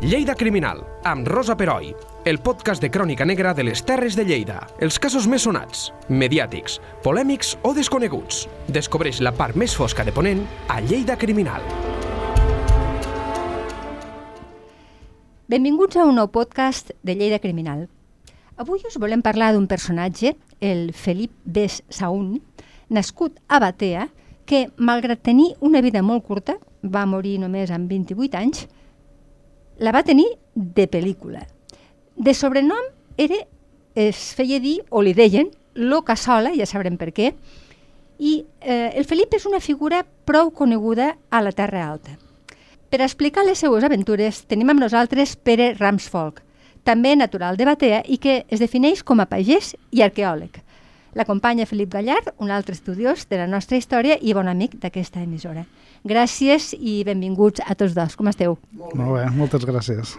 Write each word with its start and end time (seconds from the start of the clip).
Lleida 0.00 0.36
Criminal, 0.36 0.84
amb 1.02 1.26
Rosa 1.26 1.56
Peroi, 1.58 1.88
el 2.24 2.36
podcast 2.38 2.80
de 2.80 2.86
crònica 2.88 3.24
negra 3.26 3.50
de 3.50 3.64
les 3.66 3.80
Terres 3.82 4.14
de 4.14 4.22
Lleida. 4.22 4.60
Els 4.78 4.94
casos 4.94 5.26
més 5.26 5.42
sonats, 5.42 5.88
mediàtics, 6.06 6.76
polèmics 7.02 7.56
o 7.66 7.72
desconeguts. 7.74 8.44
Descobreix 8.70 9.18
la 9.26 9.32
part 9.34 9.58
més 9.58 9.74
fosca 9.74 10.06
de 10.06 10.14
Ponent 10.14 10.44
a 10.70 10.78
Lleida 10.86 11.16
Criminal. 11.18 11.66
Benvinguts 15.50 15.98
a 15.98 16.06
un 16.06 16.14
nou 16.22 16.30
podcast 16.30 16.94
de 17.02 17.18
Lleida 17.18 17.42
Criminal. 17.42 17.88
Avui 18.54 18.86
us 18.86 19.02
volem 19.02 19.18
parlar 19.18 19.50
d'un 19.56 19.66
personatge, 19.66 20.36
el 20.62 20.92
Felip 20.94 21.34
Bes 21.42 21.82
Saún, 21.90 22.36
nascut 22.86 23.42
a 23.48 23.58
Batea, 23.58 24.06
que, 24.46 24.68
malgrat 24.78 25.26
tenir 25.26 25.56
una 25.58 25.82
vida 25.82 26.06
molt 26.06 26.22
curta, 26.22 26.60
va 26.86 27.02
morir 27.02 27.40
només 27.42 27.74
amb 27.74 27.90
28 27.90 28.38
anys, 28.38 28.68
la 29.78 29.92
va 29.94 30.04
tenir 30.04 30.26
de 30.54 30.88
pel·lícula. 30.90 31.44
De 32.16 32.34
sobrenom 32.34 32.90
era, 33.16 33.38
es 33.94 34.32
feia 34.34 34.58
dir, 34.60 34.80
o 34.90 35.02
li 35.02 35.14
deien, 35.14 35.50
Lo 35.74 36.02
Cassola, 36.02 36.50
ja 36.58 36.66
sabrem 36.66 36.96
per 36.98 37.12
què, 37.14 37.32
i 38.18 38.42
eh, 38.60 38.90
el 38.98 39.06
Felip 39.06 39.36
és 39.38 39.46
una 39.46 39.62
figura 39.62 40.02
prou 40.26 40.50
coneguda 40.50 41.12
a 41.30 41.42
la 41.42 41.54
Terra 41.54 41.86
Alta. 41.86 42.16
Per 42.90 43.02
explicar 43.04 43.44
les 43.46 43.60
seues 43.62 43.84
aventures 43.84 44.42
tenim 44.50 44.72
amb 44.72 44.82
nosaltres 44.82 45.36
Pere 45.36 45.74
Ramsfolk, 45.78 46.42
també 46.82 47.14
natural 47.14 47.58
de 47.60 47.66
Batea 47.68 48.00
i 48.08 48.18
que 48.18 48.42
es 48.48 48.62
defineix 48.64 49.04
com 49.04 49.20
a 49.20 49.28
pagès 49.28 49.74
i 49.92 50.02
arqueòleg. 50.02 50.62
L'acompanya 51.14 51.66
Felip 51.66 51.92
Gallard, 51.92 52.32
un 52.38 52.50
altre 52.50 52.74
estudiós 52.74 53.26
de 53.28 53.38
la 53.38 53.46
nostra 53.46 53.76
història 53.76 54.18
i 54.20 54.34
bon 54.34 54.48
amic 54.48 54.78
d'aquesta 54.82 55.22
emissora. 55.22 55.66
Gràcies 56.06 56.72
i 56.78 57.00
benvinguts 57.06 57.64
a 57.64 57.74
tots 57.78 57.96
dos. 57.96 58.14
Com 58.18 58.30
esteu? 58.30 58.58
Molt 58.94 59.16
bé, 59.16 59.24
moltes 59.34 59.66
gràcies. 59.66 60.14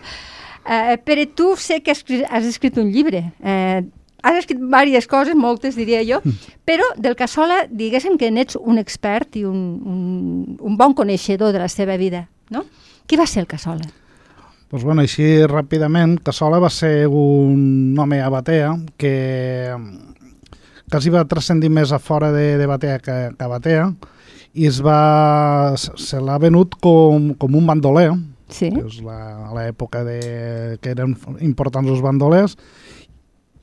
Uh, 0.66 0.98
Pere, 1.06 1.26
tu 1.26 1.56
sé 1.58 1.80
que 1.82 1.96
has, 1.96 2.04
has 2.30 2.46
escrit 2.46 2.78
un 2.78 2.92
llibre. 2.92 3.24
Uh, 3.40 3.86
has 4.24 4.42
escrit 4.42 4.60
diverses 4.60 5.08
coses, 5.08 5.36
moltes 5.36 5.78
diria 5.80 6.02
jo, 6.04 6.20
però 6.68 6.84
del 6.98 7.16
Cassola 7.16 7.64
diguéssim 7.70 8.18
que 8.20 8.32
n'ets 8.32 8.58
un 8.60 8.78
expert 8.82 9.40
i 9.40 9.46
un, 9.48 9.62
un, 9.80 10.58
un 10.60 10.78
bon 10.78 10.94
coneixedor 10.94 11.54
de 11.56 11.64
la 11.64 11.70
seva 11.72 11.96
vida, 11.98 12.28
no? 12.52 12.66
Qui 13.08 13.18
va 13.18 13.26
ser 13.26 13.46
el 13.46 13.48
Cassola? 13.48 13.88
Pues 14.70 14.84
bueno, 14.84 15.02
així 15.02 15.48
ràpidament, 15.50 16.20
Cassola 16.22 16.60
va 16.62 16.70
ser 16.70 17.08
un 17.08 17.96
home 17.98 18.20
a 18.22 18.30
Batea 18.30 18.76
que 19.02 19.74
quasi 20.92 21.10
va 21.14 21.26
transcendir 21.26 21.72
més 21.74 21.94
a 21.94 21.98
fora 21.98 22.30
de, 22.36 22.58
de 22.60 22.68
Batea 22.70 23.00
que, 23.00 23.18
que 23.34 23.48
a 23.48 23.50
Batea 23.50 23.88
i 24.54 24.68
es 24.70 24.80
va, 24.82 25.76
se 25.78 26.20
l'ha 26.22 26.38
venut 26.42 26.76
com, 26.82 27.34
com 27.38 27.56
un 27.56 27.68
bandoler, 27.70 28.12
Sí. 28.50 28.72
que 28.74 28.82
és 28.82 28.96
l'època 29.06 30.02
de, 30.04 30.78
que 30.82 30.96
eren 30.96 31.14
importants 31.46 31.90
els 31.92 32.02
bandolers, 32.02 32.56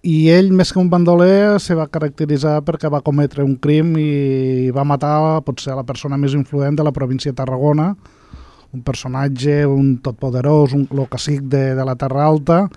i 0.06 0.28
ell, 0.30 0.52
més 0.54 0.70
que 0.70 0.78
un 0.78 0.90
bandoler, 0.90 1.58
se 1.58 1.74
va 1.74 1.88
caracteritzar 1.90 2.60
perquè 2.62 2.86
va 2.92 3.02
cometre 3.02 3.42
un 3.42 3.56
crim 3.58 3.96
i 3.98 4.70
va 4.70 4.84
matar 4.86 5.40
potser 5.42 5.74
la 5.74 5.82
persona 5.82 6.14
més 6.16 6.36
influent 6.38 6.78
de 6.78 6.86
la 6.86 6.92
província 6.94 7.32
de 7.32 7.40
Tarragona, 7.40 7.96
un 8.70 8.82
personatge, 8.86 9.64
un 9.66 9.96
totpoderós, 10.04 10.76
un 10.76 10.86
lo 10.94 11.08
cacic 11.10 11.42
de, 11.50 11.74
de 11.74 11.84
la 11.84 11.96
Terra 11.98 12.26
Alta, 12.28 12.68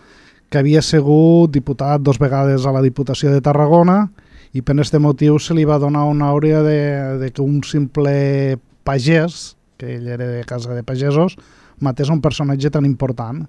que 0.49 0.57
havia 0.57 0.81
sigut 0.81 1.53
diputat 1.53 2.01
dos 2.01 2.17
vegades 2.17 2.65
a 2.65 2.73
la 2.73 2.81
Diputació 2.81 3.29
de 3.29 3.41
Tarragona 3.45 4.07
i 4.07 4.28
per 4.65 4.75
aquest 4.75 4.95
motiu 4.99 5.37
se 5.39 5.53
li 5.53 5.63
va 5.65 5.77
donar 5.79 6.05
una 6.09 6.29
àurea 6.33 6.61
de, 6.65 6.79
de 7.21 7.31
que 7.31 7.41
un 7.41 7.61
simple 7.63 8.57
pagès, 8.83 9.55
que 9.77 9.95
ell 9.95 10.07
era 10.07 10.25
de 10.27 10.43
casa 10.43 10.73
de 10.73 10.83
pagesos, 10.83 11.35
matés 11.79 12.09
un 12.11 12.19
personatge 12.19 12.67
tan 12.73 12.83
important 12.83 13.45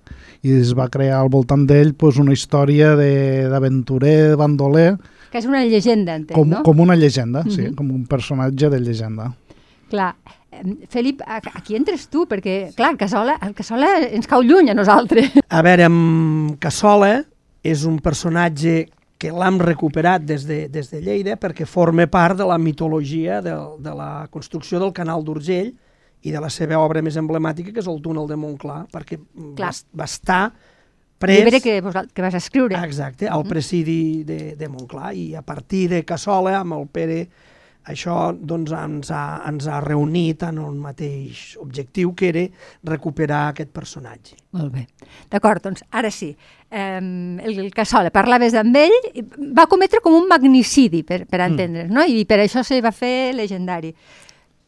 i 0.47 0.53
es 0.61 0.75
va 0.79 0.87
crear 0.93 1.19
al 1.21 1.29
voltant 1.33 1.65
d'ell 1.67 1.95
pues, 1.99 2.19
una 2.23 2.33
història 2.33 2.93
de- 2.97 3.49
d'aventurer, 3.51 4.37
bandoler, 4.37 4.97
Que 5.33 5.39
és 5.39 5.47
una 5.47 5.65
llegenda, 5.65 6.15
entenc, 6.17 6.35
com, 6.37 6.49
no? 6.49 6.63
com 6.67 6.81
una 6.81 6.97
llegenda, 6.97 7.45
sí, 7.49 7.63
Mhm. 7.71 7.75
com 7.77 7.91
un 7.91 8.05
personatge 8.07 8.69
de 8.69 8.81
llegenda. 8.81 9.33
Clar, 9.89 10.15
Felip, 10.91 11.23
aquí 11.55 11.77
entres 11.77 12.09
tu, 12.09 12.27
perquè, 12.27 12.75
clar, 12.75 12.91
el 12.93 12.97
Cassola, 12.99 13.39
el 13.41 13.55
Cassola 13.55 13.87
ens 14.11 14.27
cau 14.27 14.43
lluny 14.43 14.69
a 14.71 14.75
nosaltres. 14.75 15.31
A 15.49 15.63
veure, 15.63 15.85
amb 15.85 16.59
Cassola 16.59 17.25
és 17.63 17.85
un 17.85 17.99
personatge 18.03 18.89
que 19.21 19.31
l'hem 19.35 19.61
recuperat 19.61 20.25
des 20.25 20.47
de, 20.49 20.63
des 20.73 20.89
de 20.89 21.03
Lleida 21.05 21.37
perquè 21.37 21.67
forma 21.69 22.07
part 22.09 22.39
de 22.41 22.47
la 22.49 22.57
mitologia 22.59 23.43
de, 23.45 23.53
de 23.79 23.95
la 23.95 24.27
construcció 24.33 24.81
del 24.81 24.95
canal 24.97 25.25
d'Urgell 25.27 25.75
i 26.25 26.33
de 26.33 26.41
la 26.41 26.49
seva 26.53 26.79
obra 26.81 27.03
més 27.05 27.17
emblemàtica, 27.21 27.73
que 27.73 27.81
és 27.81 27.89
el 27.89 28.01
túnel 28.05 28.29
de 28.29 28.37
Montclar, 28.41 28.83
perquè 28.93 29.21
Clar. 29.57 29.71
va, 29.71 30.03
va 30.03 30.09
estar 30.09 30.43
Pres... 31.21 31.37
Llibre 31.37 31.61
que, 31.61 31.75
que 32.15 32.23
vas 32.25 32.35
escriure. 32.39 32.79
Exacte, 32.81 33.29
al 33.29 33.45
presidi 33.45 34.25
de, 34.25 34.55
de 34.57 34.69
Montclar 34.73 35.13
i 35.13 35.35
a 35.37 35.43
partir 35.45 35.83
de 35.93 36.01
Cassola, 36.09 36.55
amb 36.63 36.79
el 36.79 36.87
Pere, 36.89 37.19
això 37.89 38.31
doncs, 38.37 38.73
ens, 38.77 39.11
ha, 39.15 39.41
ens 39.49 39.67
ha 39.67 39.81
reunit 39.85 40.43
en 40.47 40.59
un 40.63 40.79
mateix 40.83 41.57
objectiu, 41.63 42.13
que 42.15 42.29
era 42.29 42.45
recuperar 42.85 43.49
aquest 43.51 43.73
personatge. 43.73 44.37
Molt 44.57 44.73
bé. 44.75 44.87
D'acord, 45.31 45.63
doncs 45.65 45.85
ara 45.91 46.11
sí. 46.13 46.35
Um, 46.71 47.39
el, 47.41 47.59
el 47.59 47.71
Cassola, 47.75 48.13
parlaves 48.15 48.55
amb 48.59 48.77
ell, 48.79 48.97
va 49.57 49.67
cometre 49.71 50.03
com 50.05 50.15
un 50.15 50.29
magnicidi, 50.31 51.03
per, 51.07 51.25
per 51.31 51.43
entendre's, 51.49 51.91
no? 51.91 52.05
I 52.07 52.25
per 52.29 52.43
això 52.45 52.63
se 52.67 52.81
va 52.85 52.93
fer 52.95 53.33
legendari. 53.35 53.95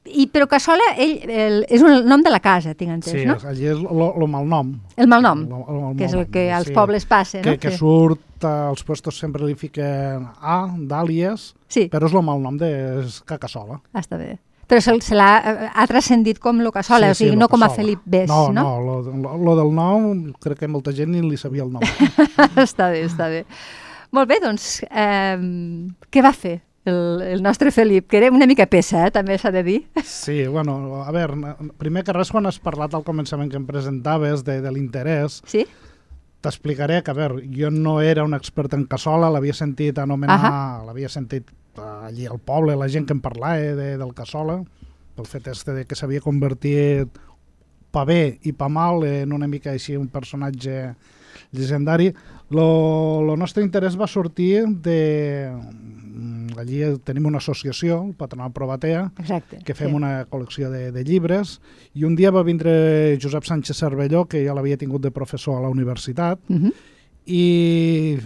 I, 0.05 0.25
però 0.27 0.49
Cassola, 0.51 0.83
ell, 0.99 1.21
el, 1.31 1.57
és 1.71 1.83
un 1.85 1.93
el 1.95 2.07
nom 2.11 2.23
de 2.27 2.31
la 2.33 2.41
casa, 2.43 2.73
tinc 2.75 2.91
entès, 2.91 3.13
Sí, 3.15 3.25
no? 3.27 3.37
allí 3.47 3.69
és 3.71 3.79
el 3.79 4.27
malnom. 4.29 4.73
El 4.99 5.07
malnom, 5.07 5.45
Lo- 5.47 5.61
lo- 5.69 5.93
que 5.97 6.09
és 6.09 6.15
el 6.19 6.27
que 6.27 6.49
als 6.53 6.67
sí. 6.67 6.75
pobles 6.75 7.07
passa, 7.07 7.39
no? 7.39 7.45
Que, 7.45 7.59
que 7.59 7.71
surt, 7.77 8.43
als 8.43 8.83
puestos 8.83 9.17
sempre 9.23 9.47
li 9.47 9.55
fiquen 9.55 10.27
A, 10.41 10.65
d'àlies, 10.77 11.53
Sí, 11.71 11.87
però 11.93 12.09
és 12.11 12.17
el 12.19 12.23
malnom 12.27 12.59
de 12.59 12.73
Cacassola. 13.25 13.79
ah, 13.93 14.01
està 14.03 14.19
bé. 14.19 14.39
Però 14.67 14.81
se, 14.81 14.95
se 15.05 15.15
l'ha 15.15 15.31
eh, 15.39 15.71
ha 15.75 15.87
transcendit 15.87 16.39
com 16.43 16.59
lo 16.65 16.73
Cassola, 16.73 17.11
o 17.13 17.15
sigui, 17.15 17.37
lo 17.37 17.45
no 17.45 17.49
com 17.49 17.63
a. 17.63 17.69
Felip 17.71 18.01
Bes, 18.05 18.27
no? 18.29 18.51
no? 18.51 18.63
No, 18.63 18.81
lo, 18.81 19.13
lo, 19.13 19.37
lo 19.39 19.57
del 19.57 19.73
nom, 19.75 20.33
crec 20.41 20.59
que 20.65 20.69
molta 20.69 20.93
gent 20.93 21.11
ni 21.15 21.23
li 21.23 21.37
sabia 21.37 21.63
el 21.63 21.71
nom. 21.71 21.83
està 22.57 22.91
bé, 22.91 23.05
està 23.07 23.29
bé. 23.31 23.45
Molt 24.11 24.29
bé, 24.29 24.41
doncs, 24.43 24.83
eh, 24.91 25.39
què 26.11 26.23
va 26.25 26.33
fer 26.35 26.59
el, 26.85 27.23
el 27.23 27.43
nostre 27.43 27.71
Felip? 27.71 28.09
Que 28.11 28.19
era 28.19 28.31
una 28.33 28.47
mica 28.47 28.67
peça, 28.67 29.07
eh, 29.07 29.13
també 29.15 29.37
s'ha 29.39 29.53
de 29.55 29.63
dir. 29.63 29.79
Sí, 30.05 30.47
bueno, 30.47 31.03
a 31.05 31.11
veure, 31.15 31.55
primer 31.79 32.03
que 32.05 32.13
res, 32.17 32.31
quan 32.35 32.47
has 32.51 32.59
parlat 32.59 32.95
al 32.95 33.05
començament 33.07 33.51
que 33.51 33.59
em 33.61 33.67
presentaves 33.69 34.45
de, 34.45 34.61
de 34.65 34.73
l'interès, 34.75 35.41
Sí? 35.47 35.67
t'explicaré 36.43 37.03
que, 37.07 37.13
a 37.13 37.15
veure, 37.15 37.45
jo 37.55 37.71
no 37.71 38.01
era 38.03 38.25
un 38.27 38.35
expert 38.35 38.73
en 38.75 38.83
cassola, 38.91 39.29
l'havia 39.31 39.55
sentit 39.55 39.99
anomenar, 40.03 40.83
l'havia 40.87 41.09
sentit 41.09 41.47
eh, 41.79 41.83
allí 42.09 42.27
al 42.27 42.41
poble, 42.43 42.75
la 42.75 42.89
gent 42.91 43.07
que 43.07 43.15
em 43.15 43.21
parlava 43.23 43.61
de, 43.79 43.93
del 44.01 44.11
cassola, 44.15 44.59
pel 45.15 45.29
fet 45.29 45.47
este 45.53 45.75
de 45.77 45.85
que 45.87 45.95
s'havia 45.95 46.23
convertit 46.25 47.21
pa 47.93 48.03
bé 48.09 48.39
i 48.49 48.55
pa 48.57 48.67
mal 48.73 49.05
en 49.05 49.35
una 49.37 49.47
mica 49.47 49.71
així 49.71 49.95
un 50.01 50.09
personatge 50.09 50.95
legendari. 51.53 52.09
Lo, 52.51 53.21
lo 53.23 53.37
nostre 53.37 53.63
interès 53.63 53.95
va 54.01 54.09
sortir 54.09 54.65
de... 54.83 55.53
Allí 56.59 56.83
tenim 57.05 57.27
una 57.27 57.39
associació, 57.39 58.03
el 58.09 58.15
Patronat 58.19 58.53
Probatea, 58.53 59.11
Exacte. 59.19 59.61
que 59.65 59.75
fem 59.75 59.91
sí. 59.91 59.95
una 59.95 60.13
col·lecció 60.31 60.71
de, 60.71 60.91
de 60.93 61.05
llibres 61.05 61.61
i 61.95 62.05
un 62.05 62.17
dia 62.17 62.31
va 62.31 62.43
vindre 62.43 63.19
Josep 63.23 63.45
Sánchez 63.45 63.77
Cervelló, 63.79 64.27
que 64.27 64.45
ja 64.45 64.55
l'havia 64.55 64.77
tingut 64.77 65.03
de 65.03 65.11
professor 65.11 65.59
a 65.59 65.63
la 65.63 65.73
universitat, 65.73 66.41
Uh 66.49 66.57
-huh. 66.57 66.73
i 67.27 68.19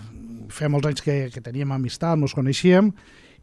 feia 0.49 0.69
molts 0.69 0.87
anys 0.87 1.03
que, 1.03 1.31
que 1.33 1.41
teníem 1.41 1.73
amistat, 1.73 2.19
ens 2.19 2.35
coneixíem, 2.35 2.93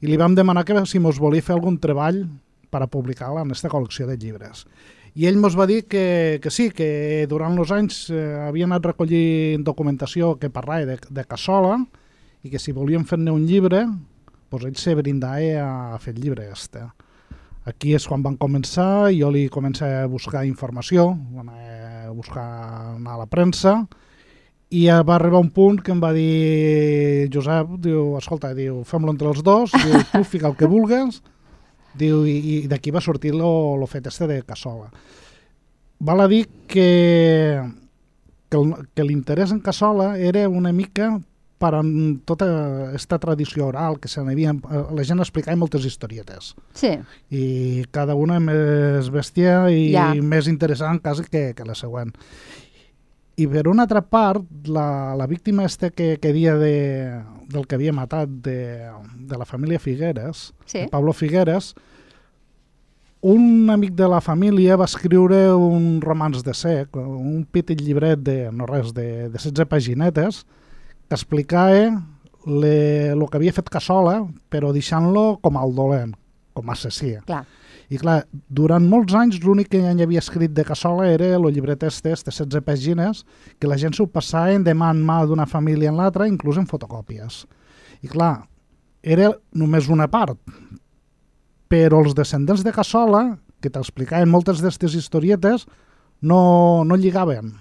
i 0.02 0.08
li 0.08 0.18
vam 0.18 0.36
demanar 0.36 0.66
que 0.66 0.86
si 0.86 1.00
mos 1.00 1.20
volia 1.20 1.42
fer 1.42 1.56
algun 1.56 1.78
treball 1.80 2.28
per 2.70 2.82
a 2.84 2.88
publicar-la 2.88 3.42
en 3.42 3.52
aquesta 3.52 3.70
col·lecció 3.70 4.08
de 4.08 4.18
llibres. 4.18 4.66
I 5.16 5.28
ell 5.30 5.38
mos 5.38 5.54
va 5.58 5.68
dir 5.70 5.84
que, 5.86 6.40
que 6.42 6.50
sí, 6.50 6.72
que 6.74 7.28
durant 7.30 7.58
els 7.62 7.72
anys 7.72 8.10
eh, 8.10 8.48
havia 8.48 8.66
anat 8.66 8.86
recollint 8.90 9.64
documentació 9.64 10.40
que 10.42 10.50
parlava 10.50 10.86
de, 10.86 10.98
de 10.98 11.26
Cassola 11.30 11.78
i 12.42 12.50
que 12.50 12.60
si 12.60 12.74
volíem 12.74 13.06
fer-ne 13.06 13.32
un 13.32 13.46
llibre, 13.46 13.86
doncs 14.54 14.70
ell 14.70 14.78
se 14.78 14.94
brindava 14.96 15.96
a 15.96 16.00
fer 16.00 16.14
el 16.14 16.22
llibre 16.22 16.46
este. 16.52 16.86
Aquí 17.66 17.94
és 17.96 18.06
quan 18.08 18.24
van 18.24 18.36
començar, 18.38 19.10
jo 19.16 19.30
li 19.32 19.48
començo 19.50 19.88
a 19.88 20.06
buscar 20.12 20.44
informació, 20.46 21.14
van 21.32 21.50
a 21.50 22.12
buscar 22.12 22.44
anar 22.98 23.16
a 23.16 23.22
la 23.22 23.28
premsa, 23.32 23.78
i 24.74 24.88
va 24.90 25.16
arribar 25.16 25.40
un 25.40 25.52
punt 25.54 25.80
que 25.86 25.94
em 25.94 26.02
va 26.02 26.12
dir 26.16 27.30
Josep, 27.34 27.78
diu, 27.86 28.18
escolta, 28.18 28.54
diu, 28.58 28.82
fem-lo 28.90 29.14
entre 29.14 29.30
els 29.30 29.44
dos, 29.46 29.72
diu, 29.72 30.02
tu 30.12 30.24
fica 30.28 30.50
el 30.50 30.58
que 30.60 30.70
vulgues, 30.70 31.22
diu, 31.96 32.24
i, 32.28 32.38
i 32.42 32.56
d'aquí 32.68 32.92
va 32.92 33.04
sortir 33.06 33.36
lo, 33.38 33.78
lo 33.80 33.88
fet 33.88 34.10
este 34.10 34.28
de 34.28 34.42
Cassola. 34.44 34.90
Val 36.04 36.20
a 36.20 36.28
dir 36.28 36.48
que, 36.68 37.62
que, 38.50 38.64
que 38.92 39.06
l'interès 39.08 39.54
en 39.54 39.62
Cassola 39.64 40.18
era 40.18 40.50
una 40.50 40.74
mica 40.74 41.14
per 41.62 41.74
en 41.80 42.20
tota 42.28 42.48
aquesta 42.90 43.20
tradició 43.24 43.68
oral 43.70 44.00
que 44.00 44.10
se 44.12 44.24
n'havia... 44.24 44.52
La 44.92 45.04
gent 45.08 45.22
explicava 45.24 45.56
moltes 45.58 45.86
historietes 45.88 46.54
Sí, 46.76 46.90
i 47.32 47.86
cada 47.92 48.16
una 48.20 48.40
més 48.44 49.08
bèstia 49.14 49.70
i 49.72 49.92
Ja. 49.94 50.10
més 50.16 50.48
interessant 50.52 51.00
quasi 51.02 51.24
que, 51.32 51.54
que 51.56 51.64
la 51.64 51.76
següent. 51.76 52.12
I 53.38 53.48
per 53.50 53.64
una 53.68 53.88
altra 53.88 54.02
part, 54.06 54.44
la, 54.70 55.16
la 55.18 55.26
víctima 55.26 55.64
este 55.66 55.90
que, 55.92 56.20
que 56.22 56.34
dia 56.34 56.54
de, 56.58 57.22
del 57.50 57.66
que 57.66 57.76
havia 57.80 57.94
matat 57.96 58.30
de, 58.46 58.60
de 59.18 59.38
la 59.40 59.46
família 59.46 59.80
Figueres, 59.80 60.52
Sí. 60.66 60.80
de 60.84 60.88
Pablo 60.90 61.14
Figueres, 61.14 61.74
un 63.22 63.70
amic 63.72 63.94
de 63.96 64.08
la 64.12 64.20
família 64.22 64.76
va 64.76 64.86
escriure 64.86 65.54
un 65.56 66.02
romanç 66.04 66.44
de 66.44 66.54
sec, 66.54 66.98
un 67.00 67.46
petit 67.50 67.80
llibret 67.80 68.20
de, 68.20 68.50
no 68.52 68.66
res, 68.68 68.92
de, 68.94 69.30
de 69.32 69.40
16 69.40 69.66
paginetes, 69.72 70.44
explicava 71.16 72.04
le, 72.46 73.16
lo 73.16 73.28
que 73.28 73.40
havia 73.40 73.54
fet 73.56 73.72
Cassola, 73.72 74.22
però 74.52 74.72
deixant-lo 74.76 75.38
com 75.44 75.60
el 75.60 75.76
dolent, 75.76 76.14
com 76.54 76.70
a 76.70 76.76
assassí. 76.78 77.16
Clar. 77.28 77.44
I 77.94 78.00
clar, 78.02 78.24
durant 78.50 78.86
molts 78.90 79.14
anys 79.18 79.42
l'únic 79.44 79.70
que 79.74 79.82
ell 79.84 80.02
havia 80.02 80.22
escrit 80.24 80.54
de 80.56 80.66
Cassola 80.66 81.06
era 81.12 81.28
el 81.36 81.46
llibret 81.54 81.84
este, 81.86 82.14
este 82.16 82.32
16 82.32 82.64
pàgines, 82.66 83.24
que 83.60 83.70
la 83.70 83.78
gent 83.78 83.94
s'ho 83.94 84.08
passaven 84.10 84.64
de 84.66 84.74
mà 84.74 84.90
en 84.96 85.04
mà 85.06 85.20
d'una 85.28 85.46
família 85.46 85.92
en 85.92 86.00
l'altra, 86.00 86.30
inclús 86.30 86.58
en 86.58 86.66
fotocòpies. 86.70 87.44
I 88.02 88.10
clar, 88.10 88.48
era 89.04 89.34
només 89.54 89.90
una 89.92 90.08
part, 90.10 90.40
però 91.70 92.02
els 92.04 92.16
descendents 92.18 92.64
de 92.64 92.74
Cassola, 92.74 93.26
que 93.62 93.72
t'explicaven 93.72 94.32
moltes 94.32 94.62
d'aquestes 94.62 94.96
historietes, 95.00 95.68
no, 96.22 96.84
no 96.88 96.98
lligaven. 96.98 97.52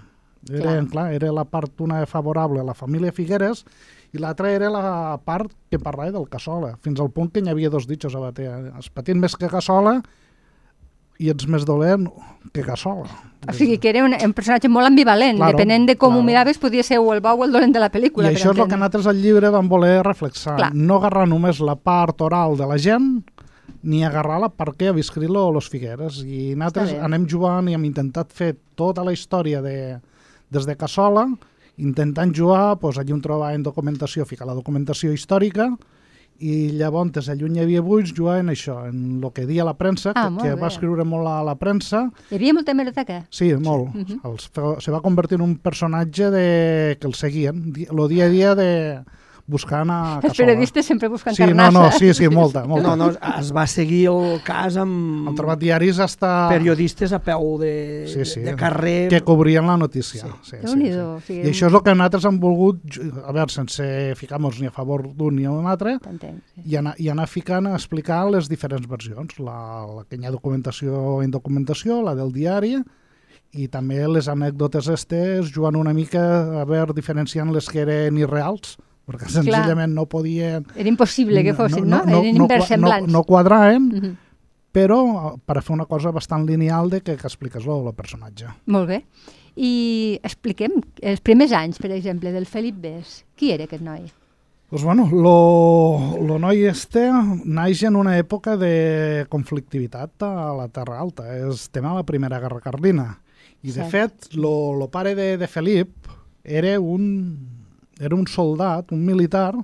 Era, 0.51 0.63
Clar. 0.63 0.87
clar. 0.91 1.13
era 1.15 1.33
la 1.33 1.45
part 1.45 1.81
una 1.81 2.05
favorable 2.07 2.61
a 2.61 2.65
la 2.65 2.75
família 2.75 3.13
Figueres 3.13 3.65
i 4.13 4.19
l'altra 4.19 4.51
era 4.53 4.69
la 4.71 5.21
part 5.25 5.53
que 5.71 5.79
parlava 5.79 6.11
del 6.13 6.29
Cassola, 6.29 6.75
fins 6.83 7.01
al 7.01 7.11
punt 7.15 7.31
que 7.33 7.41
n'hi 7.41 7.49
havia 7.53 7.71
dos 7.71 7.87
ditxos 7.89 8.15
a 8.15 8.21
Batea. 8.21 8.57
Es 8.79 8.91
patint 8.91 9.21
més 9.23 9.37
que 9.39 9.49
Cassola 9.49 10.03
i 11.23 11.31
ets 11.31 11.47
més 11.47 11.65
dolent 11.65 12.09
que 12.53 12.65
Cassola. 12.67 13.07
O 13.49 13.55
sigui 13.55 13.79
que 13.79 13.89
era 13.91 14.03
un, 14.05 14.13
un 14.15 14.33
personatge 14.35 14.69
molt 14.71 14.87
ambivalent, 14.91 15.39
Claro, 15.39 15.57
depenent 15.57 15.87
de 15.89 15.97
com 15.97 16.11
claro. 16.13 16.21
ho 16.21 16.27
miraves, 16.27 16.59
podia 16.59 16.83
ser 16.87 16.99
o 16.99 17.13
el 17.15 17.21
bo 17.23 17.33
o 17.39 17.45
el 17.47 17.55
dolent 17.55 17.73
de 17.75 17.81
la 17.83 17.91
pel·lícula. 17.95 18.31
I 18.31 18.37
això 18.37 18.53
és 18.53 18.59
el 18.59 18.69
que 18.69 18.77
nosaltres 18.79 19.09
al 19.11 19.23
llibre 19.23 19.51
vam 19.55 19.71
voler 19.71 20.03
reflexar. 20.07 20.57
Clar. 20.59 20.71
No 20.75 20.99
agarrar 21.01 21.25
només 21.31 21.61
la 21.63 21.77
part 21.79 22.21
oral 22.27 22.59
de 22.59 22.67
la 22.69 22.79
gent, 22.79 23.23
ni 23.83 24.05
agarrar 24.07 24.39
la 24.43 24.51
part 24.51 24.77
que 24.79 24.91
havia 24.93 25.03
escrit 25.03 25.31
lo, 25.31 25.49
los 25.55 25.71
Figueres. 25.71 26.21
I 26.23 26.53
nosaltres 26.55 26.93
anem 27.03 27.25
jugant 27.31 27.71
i 27.71 27.75
hem 27.79 27.87
intentat 27.89 28.31
fer 28.35 28.57
tota 28.79 29.03
la 29.07 29.15
història 29.15 29.63
de, 29.63 30.01
des 30.53 30.67
de 30.69 30.77
Cassola, 30.77 31.27
intentant 31.81 32.35
jugar, 32.37 32.77
doncs, 32.81 32.99
allí 33.01 33.15
on 33.17 33.23
trobàvem 33.25 33.63
documentació, 33.65 34.27
ficar 34.29 34.47
la 34.47 34.55
documentació 34.59 35.13
històrica, 35.17 35.71
i 36.43 36.73
llavors, 36.75 37.29
allà 37.31 37.45
on 37.47 37.55
hi 37.55 37.61
havia 37.63 37.83
buits, 37.85 38.11
jugar 38.17 38.41
en 38.43 38.49
això, 38.51 38.81
en 38.89 39.21
el 39.23 39.31
que 39.33 39.45
dia 39.47 39.65
la 39.65 39.75
premsa, 39.79 40.13
Ah, 40.17 40.29
que, 40.29 40.43
que 40.49 40.55
va 40.59 40.67
escriure 40.73 41.05
molt 41.07 41.29
a 41.31 41.37
la 41.47 41.55
premsa, 41.55 42.11
Hi 42.31 42.37
havia 42.41 42.53
molta 42.57 42.73
hemeroteca? 42.75 43.21
Sí, 43.31 43.53
molt. 43.55 43.95
Mhm. 43.95 44.21
Els 44.25 44.49
fe- 44.51 44.81
se 44.81 44.91
va 44.91 45.01
convertir 45.01 45.37
en 45.39 45.43
un 45.47 45.57
personatge 45.59 46.31
de... 46.31 46.97
que 47.01 47.07
el 47.07 47.15
seguien, 47.15 47.73
lo 47.93 48.09
dia 48.09 48.25
a 48.27 48.29
dia 48.29 48.55
de 48.59 48.71
buscant 49.53 49.91
a 49.93 49.99
Els 50.17 50.25
Cassola. 50.25 50.47
periodistes 50.49 50.87
sempre 50.89 51.09
busquen 51.13 51.35
Sí, 51.37 51.43
no, 51.45 51.49
carnassa. 51.53 51.79
no, 51.79 51.93
sí, 51.99 52.13
sí, 52.17 52.29
molta, 52.33 52.65
molta. 52.71 52.97
No, 52.97 52.97
no, 52.97 53.11
es 53.39 53.51
va 53.55 53.67
seguir 53.71 54.07
el 54.11 54.41
cas 54.47 54.79
amb 54.81 55.29
Han 55.29 55.37
trobat 55.39 55.61
diaris 55.61 56.01
hasta 56.03 56.49
periodistes 56.51 57.13
a 57.13 57.21
peu 57.23 57.59
de, 57.61 58.07
Sí, 58.09 58.25
sí. 58.25 58.41
de 58.41 58.57
carrer. 58.57 59.09
que 59.13 59.21
cobrien 59.23 59.67
la 59.67 59.77
notícia. 59.77 60.25
Sí. 60.43 60.57
Sí, 60.65 60.91
o 60.97 61.21
sí, 61.21 61.27
sigui, 61.27 61.43
I 61.47 61.53
això 61.53 61.69
és 61.69 61.75
el 61.77 61.83
que 61.85 61.95
nosaltres 61.95 62.25
hem 62.33 62.41
volgut, 62.41 62.81
a 63.27 63.33
veure, 63.37 63.53
sense 63.53 63.85
ficar-nos 64.17 64.59
ni 64.61 64.67
a 64.67 64.73
favor 64.75 65.07
d'un 65.15 65.37
ni 65.37 65.45
a 65.45 65.53
un 65.53 65.67
altre, 65.67 65.99
sí. 66.21 66.33
i 66.65 66.77
anar, 66.81 66.95
i 66.99 67.09
anar 67.13 67.29
ficant 67.29 67.67
a 67.69 67.77
explicar 67.77 68.25
les 68.31 68.49
diferents 68.49 68.89
versions, 68.89 69.39
la, 69.39 69.85
la 69.87 70.05
que 70.09 70.17
hi 70.17 70.27
ha 70.27 70.33
documentació 70.35 71.21
en 71.23 71.31
documentació, 71.31 72.01
la 72.03 72.15
del 72.17 72.33
diari, 72.33 72.79
i 73.53 73.67
també 73.69 73.99
les 74.09 74.29
anècdotes 74.33 74.87
estes 74.89 75.51
jugant 75.53 75.77
una 75.77 75.93
mica 75.93 76.23
a 76.63 76.65
veure 76.65 76.95
diferenciant 76.97 77.51
les 77.53 77.67
que 77.69 77.83
eren 77.83 78.17
irreals, 78.17 78.79
perquè 79.07 79.29
senzillament 79.29 79.93
no 79.95 80.07
podien... 80.07 80.67
Era 80.77 80.89
impossible 80.89 81.43
que 81.45 81.55
fossin, 81.55 81.89
no? 81.89 82.03
Eren 82.07 82.37
no, 82.39 82.45
inversemblants. 82.47 83.09
no, 83.11 83.19
no 83.19 83.25
quadraven, 83.25 83.89
Mhm. 83.89 84.17
però 84.73 84.99
eh, 85.35 85.39
per 85.45 85.63
fer 85.63 85.75
una 85.75 85.87
cosa 85.87 86.11
bastant 86.11 86.47
lineal 86.49 86.89
de 86.91 87.01
que, 87.03 87.17
que 87.17 87.27
expliques 87.27 87.65
lo, 87.67 87.81
el 87.89 87.95
personatge. 87.95 88.47
Molt 88.67 88.89
bé. 88.89 89.05
I 89.57 90.19
expliquem 90.25 90.79
els 91.03 91.21
primers 91.21 91.53
anys, 91.53 91.79
per 91.79 91.91
exemple, 91.93 92.33
del 92.33 92.47
Felip 92.47 92.79
Bes. 92.81 93.25
Qui 93.37 93.51
era 93.53 93.65
aquest 93.65 93.83
noi? 93.85 94.07
Pues 94.73 94.83
bueno, 94.83 95.05
lo, 95.13 96.17
lo 96.25 96.39
noi 96.41 96.63
este 96.65 97.11
naix 97.45 97.83
en 97.85 97.95
una 98.01 98.15
època 98.17 98.57
de 98.57 99.27
conflictivitat 99.29 100.23
a 100.25 100.55
la 100.57 100.69
Terra 100.73 100.97
Alta. 101.03 101.27
És 101.37 101.67
tema 101.69 101.91
de 101.93 101.97
la 102.01 102.07
Primera 102.09 102.39
Guerra 102.41 102.63
Carlina. 102.65 103.19
I, 103.63 103.69
de 103.69 103.85
Cert. 103.85 103.91
fet, 103.91 104.33
lo, 104.41 104.73
lo 104.73 104.89
pare 104.89 105.15
de, 105.15 105.37
de 105.37 105.47
Felip 105.47 106.09
era 106.43 106.81
un, 106.81 107.52
era 108.01 108.15
un 108.17 108.27
soldat, 108.27 108.93
un 108.93 109.05
militar, 109.07 109.55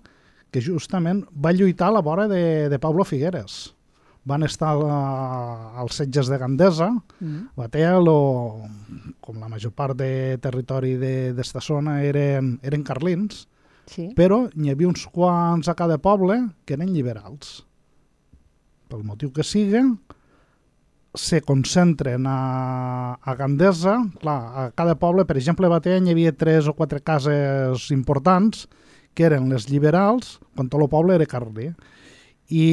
que 0.50 0.62
justament 0.64 1.24
va 1.34 1.52
lluitar 1.52 1.88
a 1.88 1.92
la 1.98 2.00
vora 2.00 2.26
de, 2.28 2.68
de 2.68 2.78
Pablo 2.78 3.04
Figueres. 3.04 3.74
Van 4.24 4.42
estar 4.44 4.74
als 4.80 5.94
setges 6.02 6.28
de 6.28 6.38
Gandesa, 6.38 6.90
Mm. 7.20 7.48
Batea, 7.56 7.98
lo, 8.00 8.62
com 9.20 9.38
la 9.40 9.48
major 9.48 9.72
part 9.72 9.96
de 9.96 10.38
territori 10.38 10.96
de- 10.96 11.32
d'esta 11.34 11.60
zona, 11.60 12.02
eren, 12.04 12.58
eren 12.62 12.82
carlins, 12.84 13.46
Sí. 13.86 14.10
però 14.14 14.50
n'hi 14.54 14.70
havia 14.70 14.88
uns 14.88 15.06
quants 15.06 15.68
a 15.68 15.74
cada 15.74 15.96
poble 15.98 16.50
que 16.64 16.74
eren 16.74 16.92
liberals. 16.92 17.64
Pel 18.88 19.02
motiu 19.04 19.32
que 19.32 19.42
sigui, 19.44 19.80
se 21.18 21.42
concentren 21.42 22.24
a, 22.26 23.18
a 23.20 23.34
Gandesa. 23.34 23.98
Clar, 24.22 24.38
a 24.38 24.70
cada 24.72 24.94
poble, 24.98 25.26
per 25.26 25.36
exemple, 25.36 25.66
a 25.66 25.74
Batea 25.74 26.00
n'hi 26.00 26.14
havia 26.14 26.32
tres 26.32 26.70
o 26.70 26.76
quatre 26.78 27.02
cases 27.02 27.90
importants 27.94 28.68
que 29.18 29.26
eren 29.26 29.50
les 29.50 29.66
liberals, 29.68 30.38
quan 30.54 30.70
tot 30.70 30.80
el 30.80 30.90
poble 30.92 31.18
era 31.18 31.26
carlí. 31.26 31.72
I, 32.48 32.64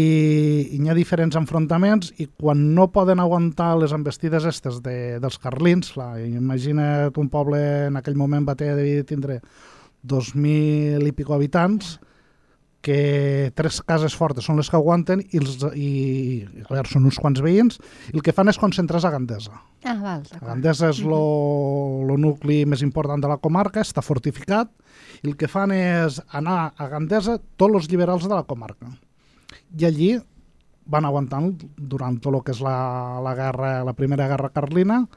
i 0.71 0.77
hi 0.79 0.87
ha 0.87 0.95
diferents 0.95 1.35
enfrontaments 1.35 2.13
i 2.23 2.29
quan 2.29 2.61
no 2.77 2.87
poden 2.95 3.19
aguantar 3.19 3.73
les 3.81 3.91
embestides 3.97 4.45
estes 4.47 4.79
de, 4.85 5.17
dels 5.19 5.39
carlins, 5.41 5.91
clar, 5.97 6.13
imagina't 6.23 7.17
un 7.19 7.27
poble 7.33 7.59
en 7.89 7.97
aquell 7.99 8.15
moment 8.15 8.45
Batea 8.47 8.77
devia 8.77 9.03
tindre 9.03 9.41
2.000 10.05 11.03
i 11.09 11.15
pico 11.17 11.35
habitants, 11.35 11.97
que 12.85 13.51
tres 13.57 13.79
cases 13.81 14.13
fortes 14.13 14.45
són 14.45 14.59
les 14.59 14.67
que 14.69 14.77
aguanten 14.77 15.23
i, 15.23 15.39
els, 15.39 15.55
i 15.73 15.89
a 16.61 16.67
veure, 16.69 16.85
són 16.91 17.07
uns 17.09 17.17
quants 17.21 17.41
veïns, 17.41 17.79
i 18.11 18.19
el 18.19 18.21
que 18.25 18.33
fan 18.35 18.51
és 18.51 18.59
concentrar-se 18.61 19.09
a 19.09 19.13
Gandesa. 19.15 19.57
Ah, 19.89 19.95
val. 19.97 20.21
Gandesa 20.43 20.91
és 20.93 21.01
lo, 21.01 21.21
lo 22.05 22.19
nucli 22.21 22.59
més 22.69 22.83
important 22.85 23.23
de 23.23 23.31
la 23.31 23.39
comarca, 23.41 23.81
està 23.81 24.03
fortificat, 24.05 24.69
i 25.23 25.31
el 25.31 25.33
que 25.39 25.49
fan 25.49 25.73
és 25.73 26.19
anar 26.37 26.75
a 26.77 26.89
Gandesa 26.91 27.39
tots 27.57 27.81
els 27.81 27.89
liberals 27.89 28.27
de 28.29 28.35
la 28.35 28.45
comarca. 28.45 28.91
I 29.73 29.87
allí 29.89 30.11
van 30.85 31.07
aguantant 31.09 31.55
durant 31.75 32.19
tot 32.21 32.35
el 32.35 32.43
que 32.45 32.53
és 32.53 32.61
la, 32.61 32.77
la, 33.25 33.33
guerra, 33.33 33.79
la 33.87 33.95
primera 33.97 34.27
guerra 34.29 34.51
carlina, 34.53 35.07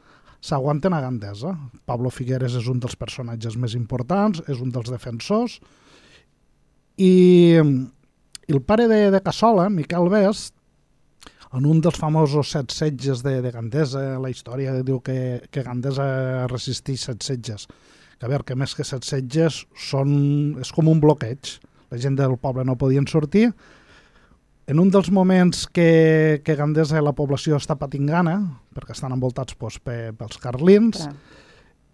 s'aguanten 0.40 0.96
a 0.96 1.02
Gandesa. 1.04 1.52
Pablo 1.84 2.08
Figueres 2.14 2.56
és 2.56 2.72
un 2.72 2.80
dels 2.80 2.96
personatges 2.96 3.60
més 3.60 3.76
importants, 3.76 4.40
és 4.48 4.64
un 4.64 4.72
dels 4.72 4.88
defensors, 4.88 5.58
i, 6.98 7.56
i 8.48 8.52
el 8.52 8.62
pare 8.66 8.88
de, 8.90 9.08
de 9.14 9.20
Cassola, 9.24 9.68
Miquel 9.70 10.10
Best, 10.12 10.54
en 11.56 11.64
un 11.64 11.80
dels 11.80 11.96
famosos 11.96 12.50
set 12.52 12.74
setges 12.74 13.22
de, 13.24 13.38
de 13.44 13.52
Gandesa, 13.54 14.02
la 14.20 14.28
història 14.28 14.74
diu 14.84 15.00
que, 15.00 15.46
que 15.48 15.64
Gandesa 15.64 16.46
resisteix 16.50 17.06
set 17.08 17.24
setges. 17.24 17.64
Que 18.18 18.26
a 18.26 18.30
veure, 18.32 18.44
que 18.44 18.58
més 18.58 18.74
que 18.74 18.84
set 18.84 19.06
setges 19.06 19.62
són, 19.78 20.10
és 20.60 20.72
com 20.74 20.90
un 20.90 21.00
bloqueig. 21.00 21.56
La 21.88 22.00
gent 22.02 22.18
del 22.18 22.36
poble 22.36 22.66
no 22.68 22.76
podien 22.76 23.06
sortir. 23.08 23.48
En 24.68 24.82
un 24.82 24.90
dels 24.92 25.08
moments 25.14 25.64
que, 25.72 26.42
que 26.44 26.58
Gandesa 26.58 26.98
i 26.98 27.04
la 27.04 27.14
població 27.16 27.56
està 27.56 27.78
patint 27.80 28.10
gana, 28.10 28.36
perquè 28.76 28.92
estan 28.92 29.14
envoltats 29.16 29.56
doncs, 29.56 29.78
pe, 29.80 30.10
pels 30.18 30.42
carlins, 30.42 31.06
Clar. 31.06 31.14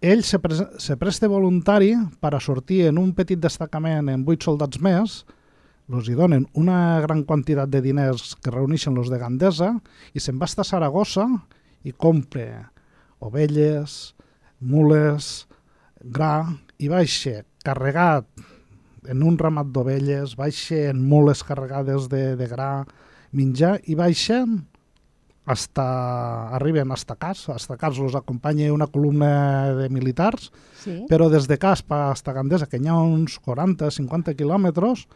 Ell 0.05 0.21
se, 0.23 0.37
pres 0.39 0.61
se 0.81 0.95
presta 1.01 1.29
voluntari 1.31 1.95
per 2.21 2.35
a 2.35 2.41
sortir 2.43 2.85
en 2.89 2.99
un 3.01 3.13
petit 3.17 3.39
destacament 3.41 4.11
amb 4.13 4.27
vuit 4.27 4.43
soldats 4.45 4.77
més, 4.83 5.23
els 5.89 6.09
hi 6.09 6.15
donen 6.17 6.45
una 6.57 6.99
gran 7.01 7.23
quantitat 7.25 7.69
de 7.69 7.81
diners 7.81 8.35
que 8.41 8.53
reuneixen 8.53 8.95
los 8.97 9.09
de 9.09 9.19
Gandesa 9.21 9.71
i 10.13 10.21
se'n 10.21 10.37
va 10.41 10.49
estar 10.49 10.65
a 10.65 10.69
Saragossa 10.69 11.25
i 11.85 11.93
compra 11.93 12.67
ovelles, 13.25 14.15
mules, 14.59 15.45
gra 16.01 16.45
i 16.77 16.89
baixa 16.91 17.43
carregat 17.65 18.27
en 19.09 19.21
un 19.25 19.37
ramat 19.37 19.69
d'ovelles, 19.73 20.35
baixa 20.37 20.89
en 20.91 21.01
mules 21.05 21.43
carregades 21.45 22.09
de, 22.09 22.35
de 22.37 22.47
gra, 22.49 22.85
menjar 23.33 23.77
i 23.85 23.97
baixen 23.97 24.63
hasta, 25.45 26.49
arriben 26.55 26.91
hasta 26.91 27.15
Cas, 27.15 27.47
hasta 27.49 27.77
Cas 27.77 27.99
els 28.01 28.15
acompanya 28.17 28.71
una 28.73 28.87
columna 28.87 29.73
de 29.75 29.89
militars, 29.89 30.51
Sí. 30.83 31.05
però 31.09 31.29
des 31.29 31.47
de 31.47 31.57
Caspa 31.57 32.11
hasta 32.11 32.33
Gandesa, 32.33 32.65
que 32.67 32.77
hi 32.77 32.87
ha 32.87 32.95
uns 32.97 33.39
40-50 33.41 34.35
quilòmetres, 34.35 35.07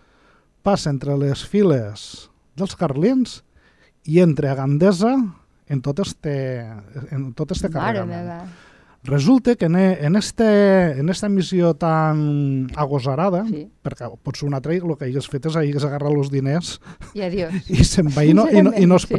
passa 0.62 0.89
entre 0.89 1.17
les 1.17 1.43
files 1.45 2.29
dels 2.55 2.75
carlins 2.75 3.43
i 4.05 4.19
entre 4.19 4.50
a 4.50 4.55
Gandesa 4.55 5.15
en 5.69 5.81
tot 5.81 6.00
este, 6.00 6.65
en 7.12 7.33
tot 7.33 7.51
este 7.51 7.69
carregament. 7.69 8.50
Resulta 9.03 9.55
que 9.55 9.65
en, 9.65 9.75
e- 9.77 9.98
en, 10.05 10.17
este, 10.17 11.00
en 11.00 11.07
esta 11.09 11.29
missió 11.29 11.74
tan 11.74 12.67
agosarada, 12.75 13.45
Sí. 13.48 13.69
perquè 13.81 14.09
potser 14.21 14.48
un 14.50 14.53
altre 14.55 14.75
el 14.75 14.98
que 14.98 15.05
hagués 15.05 15.29
fet 15.29 15.45
és 15.45 15.55
hagués 15.55 15.86
agarrat 15.86 16.12
els 16.12 16.29
diners 16.29 16.81
I 17.13 17.21
adiós. 17.21 17.53
i 17.69 17.83
se'n 17.86 18.09
va 18.12 18.25
i 18.25 18.33
no, 18.33 18.43
i 18.51 18.62
no, 18.62 18.74
i 18.75 18.86
no 18.86 18.95
es 18.98 19.03
Sí, 19.03 19.07
sí. 19.07 19.13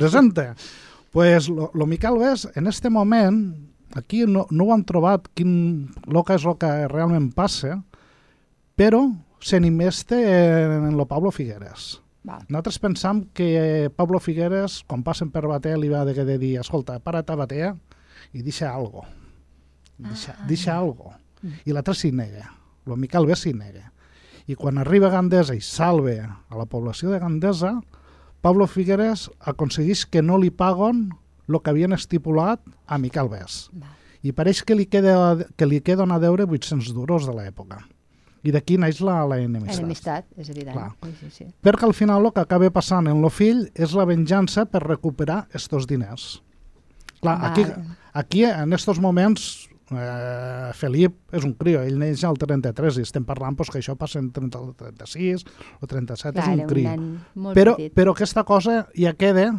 Pues 1.11 1.49
lo, 1.49 1.71
lo 1.75 1.87
Miquel 1.87 2.19
Ves, 2.19 2.49
en 2.55 2.67
este 2.67 2.91
moment, 2.91 3.57
aquí 3.95 4.25
no, 4.27 4.47
no 4.51 4.65
ho 4.65 4.75
han 4.75 4.85
trobat 4.85 5.27
quin, 5.35 5.91
lo 6.07 6.23
que 6.25 6.37
és 6.39 6.45
el 6.47 6.55
que 6.61 6.71
realment 6.89 7.33
passa, 7.35 7.81
però 8.79 9.03
s'animeste 9.41 10.17
en, 10.21 10.87
en 10.91 10.97
lo 10.97 11.07
Pablo 11.11 11.31
Figueres. 11.35 12.01
Val. 12.23 12.45
Nosaltres 12.49 12.79
pensam 12.79 13.25
que 13.33 13.91
Pablo 13.97 14.21
Figueres, 14.21 14.83
quan 14.87 15.03
passen 15.03 15.31
per 15.33 15.47
Batea, 15.49 15.79
li 15.81 15.89
va 15.89 16.05
de, 16.05 16.15
de 16.25 16.37
dir, 16.39 16.59
escolta, 16.61 16.99
para't 17.01 17.31
a 17.33 17.37
Batea 17.41 17.71
i 18.37 18.43
deixa 18.45 18.71
algo. 18.75 19.07
Deixa, 19.99 20.37
Ah. 20.39 20.45
deixa 20.49 20.77
algo. 20.77 21.15
I 21.65 21.73
l'altre 21.73 21.95
s'hi 21.97 22.13
nega. 22.13 22.51
Lo 22.87 22.97
Miquel 22.97 23.27
Ves 23.27 23.43
s'hi 23.47 23.55
nega. 23.57 23.91
I 24.47 24.55
quan 24.55 24.79
arriba 24.79 25.09
a 25.09 25.15
Gandesa 25.17 25.55
i 25.57 25.61
salve 25.65 26.19
a 26.21 26.57
la 26.57 26.67
població 26.67 27.11
de 27.11 27.19
Gandesa, 27.21 27.81
Pablo 28.41 28.67
Figueres 28.67 29.29
aconsegueix 29.41 30.07
que 30.09 30.23
no 30.23 30.39
li 30.41 30.51
paguen 30.51 31.11
el 31.51 31.59
que 31.61 31.73
havien 31.73 31.93
estipulat 31.93 32.63
a 32.87 32.99
Miquel. 32.99 33.29
Val. 33.29 33.97
I 34.23 34.33
pareix 34.37 34.63
que 34.65 34.77
li, 34.77 34.87
queda, 34.87 35.47
que 35.57 35.67
li 35.67 35.81
queden 35.85 36.13
a 36.13 36.21
deure 36.23 36.47
800 36.47 36.93
duros 36.97 37.27
de 37.29 37.35
l'època. 37.37 37.81
I 38.45 38.53
d'aquí 38.55 38.79
naix 38.81 39.01
la, 39.05 39.19
la 39.29 39.37
enemistat. 39.41 39.83
Enemistat, 39.83 40.29
és 40.41 40.49
evident. 40.49 40.77
Clar. 40.77 40.91
Sí, 41.05 41.13
sí, 41.21 41.31
sí. 41.35 41.49
Perquè 41.65 41.85
al 41.89 41.97
final 41.97 42.25
el 42.25 42.33
que 42.33 42.45
acaba 42.45 42.71
passant 42.73 43.11
en 43.11 43.21
lo 43.21 43.29
fill 43.33 43.67
és 43.75 43.93
la 43.97 44.07
venjança 44.09 44.65
per 44.65 44.85
recuperar 44.87 45.43
estos 45.57 45.89
diners. 45.91 46.39
Clar, 47.21 47.37
aquí, 47.51 47.67
Vale. 47.69 47.99
aquí 48.17 48.45
en 48.49 48.73
estos 48.73 49.01
moments 49.01 49.69
eh, 49.93 50.71
Felip 50.79 51.35
és 51.37 51.47
un 51.47 51.55
crio, 51.59 51.83
ell 51.87 51.99
neix 52.01 52.23
al 52.27 52.39
33 52.41 53.01
i 53.01 53.07
estem 53.07 53.25
parlant 53.27 53.57
pues, 53.59 53.71
que 53.73 53.81
això 53.81 53.97
passa 53.99 54.21
en 54.23 54.31
30, 54.35 54.61
o 54.61 54.75
36 54.79 55.45
o 55.81 55.87
37, 55.91 56.37
Clar, 56.37 56.47
és 56.47 56.53
un 56.55 56.71
crio. 56.71 56.95
però, 57.57 57.77
petit. 57.77 57.95
però 57.97 58.15
aquesta 58.15 58.45
cosa 58.49 58.85
ja 58.97 59.15
queda 59.19 59.51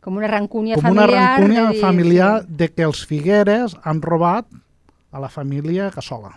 Com 0.00 0.16
una 0.16 0.30
rancúnia 0.32 0.78
com 0.78 0.86
una 0.88 1.04
familiar. 1.04 1.24
rancúnia 1.36 1.62
de 1.66 1.72
dir, 1.74 1.80
familiar 1.82 2.42
sí. 2.42 2.54
de 2.62 2.68
que 2.72 2.86
els 2.88 3.02
Figueres 3.04 3.76
han 3.84 4.00
robat 4.00 4.46
a 5.12 5.20
la 5.20 5.28
família 5.28 5.90
Cassola. 5.92 6.32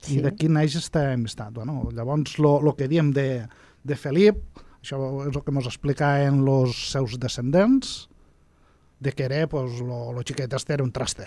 Sí. 0.00 0.16
I 0.16 0.22
d'aquí 0.24 0.48
naix 0.48 0.78
aquesta 0.78 1.12
amistat. 1.12 1.52
Bueno, 1.52 1.90
llavors, 1.92 2.38
el 2.38 2.72
que 2.78 2.88
diem 2.88 3.12
de, 3.12 3.44
de 3.84 3.98
Felip, 3.98 4.40
això 4.80 4.98
és 5.28 5.36
el 5.36 5.44
que 5.44 5.52
ens 5.52 5.68
explica 5.68 6.14
en 6.24 6.40
els 6.48 6.78
seus 6.90 7.18
descendents, 7.20 8.08
de 9.02 9.12
que 9.12 9.24
era, 9.24 9.46
pues, 9.48 9.80
lo, 9.80 10.12
lo 10.14 10.22
xiquet 10.22 10.52
este 10.52 10.74
era 10.74 10.84
un 10.84 10.92
traste. 10.92 11.26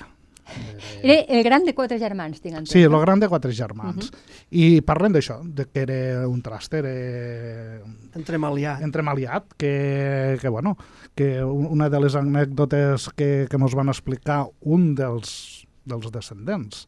Era 1.01 1.19
el 1.27 1.43
gran 1.43 1.63
de 1.65 1.73
quatre 1.73 1.97
germans, 1.99 2.39
tinc 2.41 2.55
entès. 2.59 2.71
Sí, 2.73 2.83
el 2.85 2.95
gran 3.01 3.19
de 3.19 3.27
quatre 3.27 3.51
germans. 3.53 4.11
I 4.51 4.81
parlem 4.85 5.13
d'això, 5.15 5.39
de 5.43 5.65
que 5.65 5.81
era 5.85 6.27
un 6.29 6.41
traste, 6.45 6.77
era 6.83 7.81
Entremaliat. 8.15 8.81
entremaliat, 8.81 9.45
que, 9.57 10.37
que, 10.41 10.49
bueno, 10.49 10.77
que 11.15 11.43
un- 11.43 11.65
una 11.67 11.89
de 11.89 11.99
les 11.99 12.15
anècdotes 12.15 13.09
que, 13.15 13.47
que 13.49 13.57
ens 13.57 13.75
van 13.75 13.89
explicar 13.89 14.45
un 14.61 14.93
dels, 14.95 15.65
dels 15.85 16.11
descendents, 16.11 16.85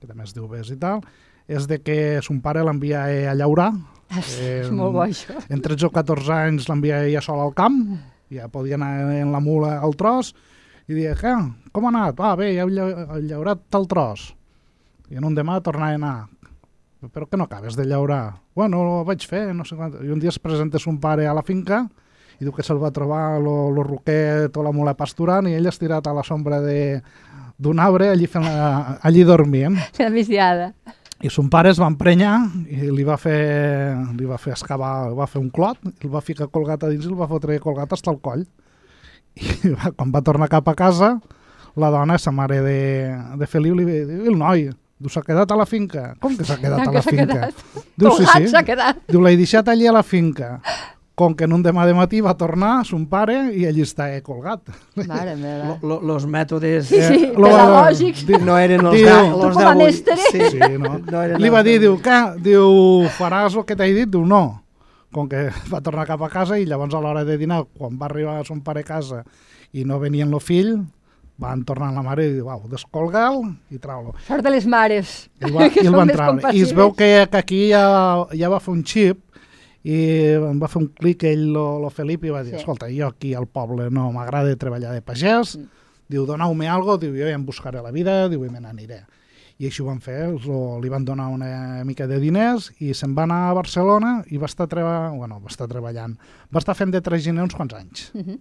que 0.00 0.06
també 0.06 0.24
es 0.24 0.34
diu 0.34 0.48
Bes 0.48 0.70
i 0.70 0.76
tal, 0.80 1.02
és 1.50 1.66
de 1.66 1.80
que 1.82 2.20
son 2.22 2.40
pare 2.40 2.62
l'envia 2.64 3.04
a 3.30 3.34
llaurar, 3.34 3.72
Eh, 4.10 4.62
és 4.64 4.70
molt 4.74 4.90
bo, 4.92 5.04
això. 5.04 5.36
en 5.48 5.60
13 5.62 5.86
o 5.86 5.90
14 5.94 6.32
anys 6.34 6.64
l'envia 6.68 7.04
ella 7.06 7.20
sola 7.22 7.44
al 7.44 7.52
camp, 7.54 7.76
ja 8.30 8.48
podia 8.50 8.74
anar 8.74 9.04
en 9.14 9.30
la 9.30 9.38
mula 9.38 9.76
al 9.80 9.94
tros, 9.94 10.32
i 10.90 10.96
deia, 10.98 11.14
què, 11.14 11.30
com 11.72 11.86
ha 11.86 11.92
anat? 11.94 12.18
Ah, 12.20 12.34
bé, 12.38 12.50
ja 12.56 12.64
heu 12.66 12.70
lla- 12.72 13.06
heu 13.14 13.22
llaurat 13.30 13.62
tal 13.70 13.86
tros. 13.90 14.32
I 15.10 15.18
en 15.20 15.24
un 15.28 15.34
demà 15.38 15.60
tornava 15.62 15.92
a 15.94 15.98
anar. 16.00 16.16
Però 17.14 17.24
que 17.30 17.38
no 17.40 17.46
acabes 17.46 17.76
de 17.78 17.86
llaurar? 17.88 18.34
Bueno, 18.54 18.80
ho 19.00 19.04
vaig 19.08 19.22
fer, 19.26 19.54
no 19.56 19.64
sé 19.64 19.76
quant. 19.78 19.94
I 20.04 20.10
un 20.12 20.20
dia 20.20 20.28
es 20.34 20.38
presenta 20.38 20.78
son 20.78 20.98
pare 21.00 21.26
a 21.26 21.32
la 21.34 21.42
finca 21.46 21.86
i 22.40 22.44
diu 22.44 22.52
que 22.56 22.62
se'l 22.64 22.80
va 22.80 22.90
trobar 22.92 23.38
lo, 23.40 23.70
lo 23.72 23.82
roquet 23.84 24.54
o 24.56 24.62
la 24.64 24.72
mula 24.72 24.94
pasturant 24.96 25.46
i 25.48 25.54
ell 25.56 25.66
estirat 25.68 26.06
a 26.08 26.12
la 26.16 26.22
sombra 26.24 26.60
de 26.60 27.00
d'un 27.60 27.78
arbre 27.78 28.08
allí, 28.08 28.24
fent 28.26 28.44
la, 28.44 28.98
allí 29.04 29.22
dormint. 29.24 29.76
La 30.00 30.08
misiada. 30.08 30.70
I 31.20 31.28
son 31.28 31.50
pare 31.52 31.68
es 31.68 31.76
va 31.80 31.84
emprenyar 31.92 32.38
i 32.72 32.88
li 32.88 33.04
va 33.04 33.18
fer, 33.20 33.92
li 34.16 34.24
va 34.24 34.38
fer 34.40 34.54
excavar, 34.54 35.10
va 35.12 35.26
fer 35.28 35.42
un 35.42 35.50
clot, 35.52 35.76
el 36.00 36.08
va 36.08 36.22
ficar 36.24 36.48
colgat 36.48 36.84
a 36.84 36.88
dins 36.88 37.04
i 37.04 37.10
el 37.10 37.18
va 37.18 37.28
fotre 37.28 37.58
colgat 37.60 37.92
fins 37.92 38.08
al 38.08 38.16
coll. 38.24 38.46
I 39.36 39.70
va, 39.72 39.92
quan 39.96 40.10
va 40.12 40.22
tornar 40.22 40.48
cap 40.48 40.68
a 40.68 40.74
casa, 40.74 41.18
la 41.76 41.90
dona, 41.90 42.18
sa 42.18 42.32
mare 42.32 42.60
de, 42.60 42.78
de 43.38 43.46
Feliu, 43.46 43.74
li 43.78 43.84
"I 43.86 44.26
el 44.28 44.36
noi, 44.38 44.68
diu, 44.98 45.08
s'ha 45.08 45.22
quedat 45.22 45.50
a 45.52 45.56
la 45.56 45.66
finca. 45.66 46.14
Com 46.20 46.36
que 46.36 46.44
s'ha 46.44 46.58
quedat 46.60 46.86
a 46.86 46.92
la 46.92 47.02
finca? 47.02 47.26
quedat. 47.26 47.54
Diu, 47.96 48.10
sí, 48.18 48.24
sí. 48.34 48.48
s'ha 48.48 48.62
quedat. 48.66 48.96
Diu, 49.08 49.20
l'he 49.22 49.36
deixat 49.36 49.68
allí 49.68 49.86
a 49.86 49.92
la 49.92 50.02
finca. 50.02 50.60
Com 51.20 51.34
que 51.36 51.44
en 51.44 51.52
un 51.52 51.60
demà 51.62 51.84
de 51.84 51.92
matí 51.92 52.22
va 52.24 52.32
tornar 52.32 52.80
son 52.88 53.02
pare 53.06 53.50
i 53.52 53.66
allí 53.68 53.82
està 53.84 54.06
eh, 54.14 54.22
colgat. 54.24 54.62
Mare 54.96 55.34
meva. 55.36 55.74
Lo, 55.82 55.88
lo, 55.88 55.98
los 56.14 56.24
mètodes 56.26 56.86
Sí, 56.88 56.96
sí, 57.02 57.24
Eh, 57.26 57.32
pedagògics. 57.36 58.22
no 58.40 58.56
eren 58.56 58.86
els 58.86 58.96
Diu- 58.96 59.36
los 59.36 59.52
com 59.54 59.60
a 59.60 59.64
d'avui. 59.66 59.84
mestre. 59.84 60.16
Sí, 60.16 60.40
Sí, 60.50 60.58
no? 60.78 60.98
no 61.12 61.22
eren 61.22 61.40
Li 61.42 61.50
va 61.52 61.62
dir, 61.62 61.76
d'avui. 61.78 61.86
diu, 61.86 61.98
què? 62.00 62.40
Diu, 62.40 63.08
faràs 63.18 63.54
el 63.54 63.64
que 63.68 63.76
t'he 63.76 63.90
dit? 63.92 64.08
Diu, 64.08 64.24
no. 64.24 64.62
Com 65.12 65.28
que 65.28 65.48
va 65.72 65.80
tornar 65.82 66.06
cap 66.06 66.22
a 66.22 66.28
casa 66.30 66.58
i 66.60 66.66
llavors 66.70 66.94
a 66.94 67.00
l'hora 67.02 67.24
de 67.26 67.36
dinar, 67.38 67.64
quan 67.76 67.96
va 67.98 68.06
arribar 68.06 68.38
a 68.38 68.44
son 68.46 68.60
pare 68.62 68.80
a 68.84 68.86
casa 68.86 69.24
i 69.72 69.84
no 69.84 69.98
venien 69.98 70.32
el 70.32 70.40
fill, 70.40 70.76
van 71.40 71.64
tornar 71.64 71.88
la 71.94 72.02
mare 72.04 72.26
i 72.28 72.34
diu, 72.36 72.50
au, 72.52 72.66
descolga'l 72.68 73.40
i 73.72 73.78
trau-lo. 73.80 74.12
Sort 74.26 74.44
de 74.44 74.50
les 74.52 74.66
mares. 74.70 75.30
I 75.40 75.50
va, 75.54 75.66
que 75.72 75.80
i 75.82 75.86
el 75.86 75.90
són 75.90 75.96
van 75.98 76.10
més 76.12 76.16
traure. 76.18 76.52
I 76.54 76.62
es 76.62 76.74
veu 76.76 76.92
que, 76.94 77.10
que 77.32 77.40
aquí 77.40 77.60
ja, 77.72 77.82
ja 78.36 78.50
va 78.52 78.60
fer 78.60 78.74
un 78.76 78.84
xip 78.84 79.18
i 79.88 79.96
em 80.36 80.58
va 80.60 80.68
fer 80.68 80.82
un 80.82 80.90
clic 80.92 81.24
ell, 81.24 81.46
lo, 81.54 81.78
lo 81.80 81.88
Felip, 81.90 82.26
i 82.28 82.30
va 82.34 82.42
dir, 82.44 82.52
Sí. 82.54 82.60
escolta, 82.60 82.90
jo 82.92 83.06
aquí 83.08 83.32
al 83.34 83.46
poble 83.48 83.88
no 83.90 84.10
m'agrada 84.12 84.52
treballar 84.60 84.92
de 84.92 85.00
pagès, 85.02 85.56
Mm. 85.56 85.66
diu, 86.10 86.26
donau-me 86.26 86.68
algo, 86.68 86.98
diu, 86.98 87.14
jo 87.16 87.24
ja 87.26 87.34
em 87.38 87.46
buscaré 87.46 87.80
la 87.80 87.90
vida, 87.90 88.28
diu, 88.28 88.44
i 88.44 88.50
me 88.50 88.60
n'aniré. 88.60 89.00
I 89.60 89.68
així 89.68 89.82
ho 89.84 89.90
van 89.90 90.00
fer, 90.00 90.22
els, 90.30 90.46
lo, 90.48 90.78
li 90.80 90.88
van 90.88 91.04
donar 91.04 91.28
una 91.28 91.84
mica 91.84 92.06
de 92.08 92.16
diners 92.22 92.70
i 92.80 92.94
se'n 92.96 93.12
va 93.16 93.26
anar 93.26 93.42
a 93.50 93.56
Barcelona 93.58 94.14
i 94.32 94.40
va 94.40 94.48
estar, 94.48 94.66
treba, 94.72 95.10
bueno, 95.12 95.36
va 95.42 95.52
estar 95.52 95.68
treballant. 95.68 96.16
Va 96.48 96.62
estar 96.62 96.74
fent 96.78 96.94
de 96.94 97.02
traginer 97.04 97.44
uns 97.44 97.56
quants 97.58 97.76
anys. 97.76 98.08
Mhm. 98.16 98.38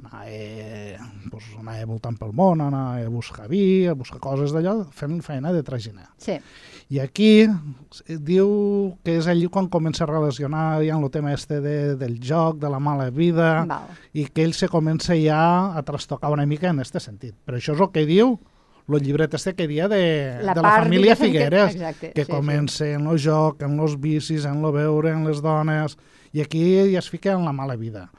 Anava, 0.00 1.06
pues, 1.32 1.46
anava 1.58 1.86
voltant 1.88 2.16
pel 2.16 2.30
món, 2.36 2.60
anava 2.64 3.00
a 3.04 3.08
buscar 3.12 3.48
vi, 3.50 3.86
a 3.88 3.94
buscar 3.98 4.20
coses 4.22 4.52
d'allò, 4.54 4.86
fent 4.96 5.18
feina 5.24 5.52
de 5.52 5.64
traginer. 5.66 6.06
Sí. 6.16 6.38
I 6.90 7.00
aquí 7.00 7.46
diu 8.08 8.48
que 9.04 9.16
és 9.20 9.28
allí 9.30 9.48
quan 9.52 9.68
comença 9.72 10.04
a 10.04 10.10
relacionar 10.10 10.80
ja 10.84 10.94
amb 10.96 11.06
el 11.06 11.12
tema 11.14 11.34
este 11.34 11.60
de, 11.60 11.96
del 12.00 12.16
joc, 12.20 12.58
de 12.62 12.70
la 12.70 12.80
mala 12.80 13.10
vida, 13.10 13.64
Val. 13.68 13.92
i 14.12 14.26
que 14.28 14.44
ell 14.44 14.54
se 14.56 14.68
comença 14.68 15.16
ja 15.16 15.42
a 15.76 15.82
trastocar 15.82 16.32
una 16.32 16.46
mica 16.46 16.70
en 16.70 16.80
este 16.80 17.00
sentit. 17.00 17.36
Però 17.44 17.60
això 17.60 17.76
és 17.76 17.80
el 17.80 17.92
que 17.92 18.06
diu 18.08 18.38
el 18.88 19.02
llibret 19.02 19.34
este 19.34 19.54
que 19.54 19.66
dia 19.68 19.88
de 19.88 20.40
La 20.42 20.54
de 20.54 20.62
la 20.62 20.70
família 20.82 21.14
que- 21.16 21.24
Figueres, 21.26 21.74
exacte, 21.74 22.12
que 22.12 22.24
sí, 22.24 22.26
sí. 22.26 22.32
comença 22.32 22.86
en 22.86 23.06
el 23.06 23.18
joc, 23.18 23.62
en 23.62 23.78
els 23.78 23.98
vicis, 24.00 24.44
en 24.44 24.64
el 24.64 24.72
beure, 24.72 25.10
en 25.12 25.26
les 25.28 25.40
dones, 25.42 25.96
i 26.32 26.40
aquí 26.40 26.62
ja 26.92 26.98
es 26.98 27.10
fica 27.10 27.32
en 27.32 27.44
la 27.44 27.52
mala 27.52 27.76
vida. 27.76 28.10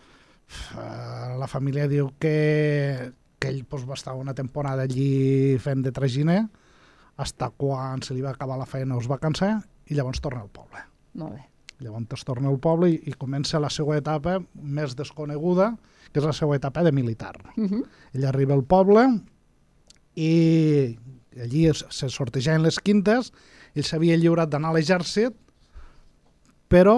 Uh, 0.75 1.37
la 1.39 1.47
família 1.47 1.87
diu 1.87 2.09
que, 2.19 3.13
que 3.39 3.47
ell 3.47 3.63
pues, 3.65 3.85
va 3.87 3.95
estar 3.95 4.13
una 4.19 4.33
temporada 4.35 4.83
allí 4.83 5.57
fent 5.63 5.81
de 5.85 5.91
traginer, 5.95 6.41
hasta 7.17 7.49
quan 7.55 8.01
se 8.03 8.13
li 8.13 8.21
va 8.21 8.31
acabar 8.31 8.57
la 8.59 8.65
feina 8.67 8.97
es 8.97 9.07
va 9.09 9.19
cansar 9.21 9.61
i 9.87 9.95
llavors 9.95 10.19
torna 10.21 10.41
al 10.41 10.49
poble. 10.51 10.83
Molt 11.13 11.35
bé. 11.37 11.45
Llavors 11.81 12.13
es 12.13 12.23
torna 12.25 12.49
al 12.51 12.59
poble 12.61 12.91
i, 12.91 12.99
i 13.09 13.13
comença 13.17 13.59
la 13.59 13.69
seva 13.73 13.95
etapa 13.97 14.37
més 14.53 14.93
desconeguda, 14.95 15.71
que 16.11 16.19
és 16.19 16.25
la 16.27 16.33
seva 16.35 16.55
etapa 16.59 16.83
de 16.83 16.91
militar. 16.91 17.33
Mhm. 17.55 17.83
Ell 18.13 18.25
arriba 18.27 18.53
al 18.53 18.63
poble 18.63 19.07
i 20.15 20.97
allí 21.39 21.67
es, 21.71 21.85
se 21.89 22.09
sortejaven 22.09 22.65
les 22.65 22.79
quintes, 22.79 23.31
ell 23.75 23.87
s'havia 23.87 24.17
lliurat 24.19 24.51
d'anar 24.51 24.71
a 24.71 24.77
l'exèrcit, 24.77 25.35
però 26.71 26.97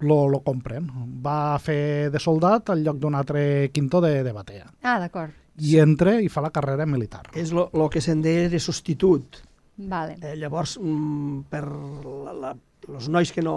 lo, 0.00 0.28
lo 0.28 0.40
compren. 0.44 0.88
Va 1.24 1.56
fer 1.62 2.10
de 2.12 2.20
soldat 2.20 2.70
al 2.72 2.84
lloc 2.84 3.00
d'un 3.00 3.16
altre 3.16 3.70
quinto 3.72 4.00
de, 4.04 4.22
de 4.24 4.32
batea. 4.32 4.70
Ah, 4.82 4.98
d'acord. 5.00 5.32
I 5.56 5.78
entra 5.80 6.18
i 6.20 6.28
fa 6.28 6.42
la 6.44 6.52
carrera 6.52 6.84
militar. 6.88 7.24
És 7.36 7.52
lo, 7.56 7.70
lo 7.72 7.88
que 7.92 8.02
se'n 8.04 8.20
deia 8.24 8.50
de 8.52 8.60
substitut. 8.60 9.40
Vale. 9.76 10.18
Eh, 10.20 10.34
llavors, 10.36 10.76
mm, 10.80 11.46
per 11.52 11.62
la, 11.68 12.34
la, 12.36 12.52
els 12.92 13.08
nois 13.12 13.32
que 13.32 13.44
no 13.44 13.56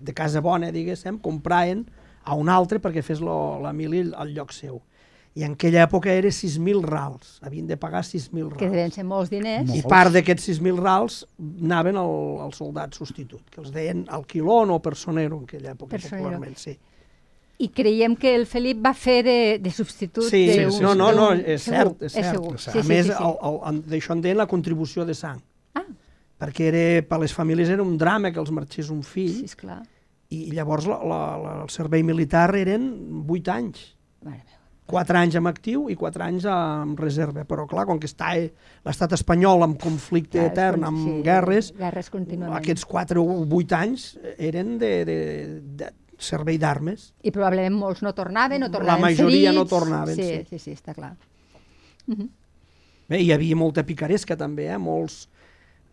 de 0.00 0.14
casa 0.14 0.40
bona, 0.44 0.70
diguéssim, 0.72 1.18
compraven 1.20 1.86
a 2.28 2.36
un 2.36 2.50
altre 2.52 2.78
perquè 2.80 3.02
fes 3.02 3.22
lo, 3.24 3.58
la 3.64 3.72
mili 3.72 4.04
al 4.14 4.34
lloc 4.36 4.52
seu. 4.52 4.80
I 5.38 5.44
en 5.46 5.52
aquella 5.54 5.84
època 5.86 6.10
era 6.10 6.32
6.000 6.34 6.80
rals, 6.82 7.36
havien 7.46 7.66
de 7.68 7.76
pagar 7.78 8.00
6.000 8.02 8.56
Que 8.58 8.66
devien 8.66 8.88
rals. 8.88 8.94
ser 8.98 9.04
molts 9.06 9.30
diners. 9.30 9.70
I 9.76 9.82
part 9.86 10.10
d'aquests 10.16 10.48
6.000 10.50 10.80
rals 10.82 11.20
anaven 11.38 11.96
al, 12.00 12.40
al 12.42 12.52
soldat 12.56 12.96
substitut, 12.98 13.44
que 13.52 13.60
els 13.62 13.70
deien 13.70 14.04
alquilón 14.10 14.72
o 14.74 14.80
personero 14.82 15.38
en 15.38 15.44
aquella 15.44 15.76
època, 15.76 15.92
Personero. 15.94 16.24
popularment, 16.32 16.56
sí. 16.58 16.74
I 17.60 17.68
creiem 17.74 18.16
que 18.16 18.34
el 18.34 18.46
Felip 18.46 18.82
va 18.86 18.92
fer 18.94 19.20
de, 19.26 19.38
de 19.62 19.70
substitut 19.74 20.24
Sí, 20.30 20.44
d'un- 20.56 20.72
sí, 20.72 20.82
no, 20.82 20.94
no, 20.94 21.12
no, 21.12 21.28
d'un- 21.30 21.42
és 21.46 21.62
segur, 21.62 21.94
cert, 21.98 22.02
és 22.02 22.12
cert. 22.12 22.34
segur. 22.34 22.54
és 22.54 22.62
cert. 22.62 22.72
Sí, 22.74 22.78
a 22.78 22.82
sí, 22.82 22.88
més, 22.88 23.06
sí, 23.06 23.12
sí. 23.12 23.22
el- 23.22 23.38
el- 23.52 23.60
el- 23.74 23.80
d'això 23.94 24.12
en 24.14 24.20
deien 24.22 24.36
la 24.38 24.46
contribució 24.46 25.04
de 25.04 25.14
sang, 25.14 25.40
Ah, 25.74 25.84
perquè 26.38 26.68
era, 26.72 26.84
per 27.06 27.18
les 27.20 27.32
famílies 27.34 27.68
era 27.68 27.82
un 27.82 27.96
drama 27.98 28.30
que 28.32 28.38
els 28.40 28.50
marxés 28.50 28.90
un 28.90 29.02
fill, 29.02 29.34
sí, 29.40 29.44
esclar. 29.44 29.82
i 30.30 30.50
llavors 30.52 30.86
la, 30.86 30.98
la, 31.02 31.20
la, 31.38 31.62
el 31.62 31.70
servei 31.70 32.02
militar 32.02 32.54
eren 32.56 33.24
8 33.28 33.50
anys. 33.50 33.94
Mare 34.22 34.38
meva. 34.44 34.57
4 34.88 35.18
anys 35.20 35.36
amb 35.36 35.50
actiu 35.50 35.86
i 35.92 35.96
4 36.00 36.24
anys 36.24 36.46
amb 36.48 37.00
reserva. 37.00 37.44
Però, 37.48 37.66
clar, 37.68 37.84
com 37.88 38.00
que 38.00 38.08
està 38.08 38.32
eh, 38.40 38.48
l'estat 38.86 39.12
espanyol 39.18 39.66
amb 39.66 39.78
conflicte 39.80 40.38
Clar, 40.38 40.50
etern, 40.52 40.86
amb 40.88 41.02
sí, 41.04 41.14
guerres, 41.26 41.72
Guerres 41.76 42.10
aquests 42.58 42.86
4 42.88 43.22
o 43.22 43.40
8 43.44 43.76
anys 43.78 44.10
eren 44.38 44.76
de, 44.80 44.92
de, 45.04 45.18
de 45.82 45.90
servei 46.18 46.58
d'armes. 46.58 47.12
I 47.22 47.30
probablement 47.34 47.76
molts 47.78 48.02
no 48.02 48.14
tornaven, 48.16 48.64
no 48.64 48.70
La 48.70 48.76
tornaven 48.78 49.04
majoria 49.10 49.52
no 49.52 49.66
ferits. 49.66 49.74
tornaven, 49.76 50.16
sí. 50.16 50.28
sí. 50.28 50.44
Sí, 50.56 50.58
sí, 50.64 50.76
està 50.78 50.94
clar. 50.96 51.14
Bé, 53.08 53.20
hi 53.20 53.32
havia 53.32 53.56
molta 53.56 53.84
picaresca 53.84 54.36
també, 54.36 54.66
eh? 54.72 54.78
molts 54.80 55.26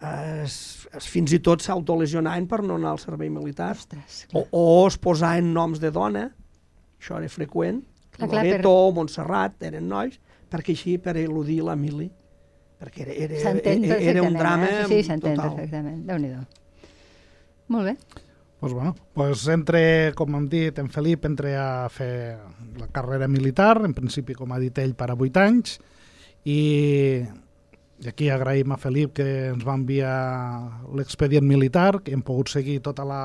es, 0.06 0.56
es, 0.92 1.08
fins 1.08 1.32
i 1.36 1.40
tot 1.44 1.64
s'autolesionaven 1.64 2.48
per 2.52 2.62
no 2.64 2.76
anar 2.80 2.96
al 2.96 3.00
servei 3.04 3.30
militar. 3.32 3.74
Ostres, 3.76 4.26
O, 4.36 4.46
o 4.52 4.88
es 4.88 4.98
posaven 5.02 5.54
noms 5.56 5.80
de 5.84 5.92
dona, 5.96 6.26
això 7.00 7.20
era 7.20 7.32
freqüent, 7.32 7.84
Clar, 8.16 8.30
clar, 8.30 8.44
Loreto, 8.46 8.76
Montserrat, 8.96 9.58
eren 9.68 9.90
nois, 9.92 10.20
perquè 10.52 10.76
així 10.76 10.98
per 11.02 11.18
eludir 11.20 11.62
la 11.68 11.76
mili, 11.80 12.10
perquè 12.80 13.06
era, 13.06 13.16
era, 13.26 13.56
era, 13.60 13.98
era 13.98 14.24
un 14.24 14.36
perfectament, 14.36 14.38
drama 14.40 14.70
eh? 14.70 14.86
Sí, 14.86 14.94
sí, 14.94 15.08
s'entén 15.10 15.42
perfectament. 15.42 16.06
Déu-n'hi-do. 16.08 16.46
Molt 17.76 17.92
bé. 17.92 17.98
Pues 18.60 18.74
bueno, 18.74 18.96
pues 19.14 19.48
entre, 19.48 20.14
com 20.16 20.36
hem 20.38 20.48
dit, 20.50 20.78
en 20.80 20.88
Felip 20.90 21.26
entre 21.28 21.58
a 21.60 21.90
fer 21.92 22.38
la 22.80 22.88
carrera 22.88 23.28
militar, 23.28 23.82
en 23.86 23.94
principi, 23.94 24.34
com 24.34 24.54
ha 24.56 24.60
dit 24.62 24.80
ell, 24.82 24.96
per 24.98 25.12
a 25.12 25.18
8 25.20 25.44
anys, 25.44 25.76
i, 26.48 27.22
i 28.00 28.10
aquí 28.10 28.32
agraïm 28.32 28.72
a 28.74 28.80
Felip 28.82 29.14
que 29.20 29.28
ens 29.52 29.66
va 29.68 29.76
enviar 29.78 30.16
l'expedient 30.98 31.46
militar, 31.46 32.00
que 32.02 32.16
hem 32.16 32.24
pogut 32.26 32.50
seguir 32.54 32.80
tota 32.86 33.06
la, 33.06 33.22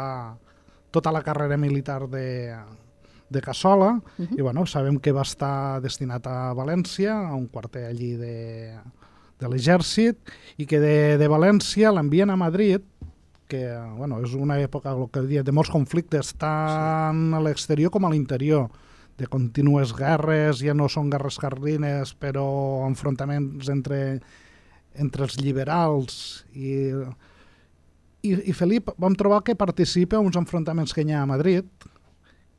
tota 0.90 1.14
la 1.14 1.22
carrera 1.22 1.56
militar 1.56 2.02
de, 2.10 2.58
de 3.30 3.40
Cassola, 3.40 3.92
uh 3.94 4.02
-huh. 4.18 4.38
i 4.38 4.42
bueno, 4.42 4.66
sabem 4.66 4.98
que 4.98 5.12
va 5.12 5.22
estar 5.22 5.80
destinat 5.80 6.26
a 6.26 6.52
València, 6.52 7.14
a 7.30 7.34
un 7.34 7.46
quarter 7.46 7.86
allí 7.86 8.16
de, 8.16 8.74
de 9.38 9.48
l'exèrcit, 9.48 10.16
i 10.58 10.66
que 10.66 10.80
de, 10.80 11.16
de 11.16 11.28
València 11.28 11.92
l'envien 11.92 12.30
a 12.30 12.36
Madrid, 12.36 12.82
que 13.48 13.78
bueno, 13.96 14.20
és 14.22 14.34
una 14.34 14.60
època 14.60 14.94
que 15.12 15.22
dia, 15.22 15.42
de 15.42 15.52
molts 15.52 15.70
conflictes, 15.70 16.34
tant 16.34 17.34
a 17.34 17.40
l'exterior 17.40 17.90
com 17.90 18.04
a 18.04 18.10
l'interior, 18.10 18.68
de 19.20 19.26
contínues 19.26 19.92
guerres, 19.92 20.62
ja 20.64 20.72
no 20.72 20.88
són 20.88 21.10
guerres 21.10 21.36
carlines, 21.38 22.14
però 22.16 22.86
enfrontaments 22.86 23.68
entre, 23.68 24.20
entre 24.94 25.26
els 25.26 25.36
liberals 25.40 26.46
i, 26.54 26.88
i, 28.22 28.32
i 28.48 28.54
Felip 28.56 28.88
vam 28.96 29.14
trobar 29.14 29.42
que 29.44 29.58
participa 29.58 30.16
a 30.16 30.24
uns 30.24 30.38
enfrontaments 30.40 30.96
que 30.96 31.04
hi 31.04 31.12
ha 31.12 31.22
a 31.22 31.28
Madrid 31.28 31.68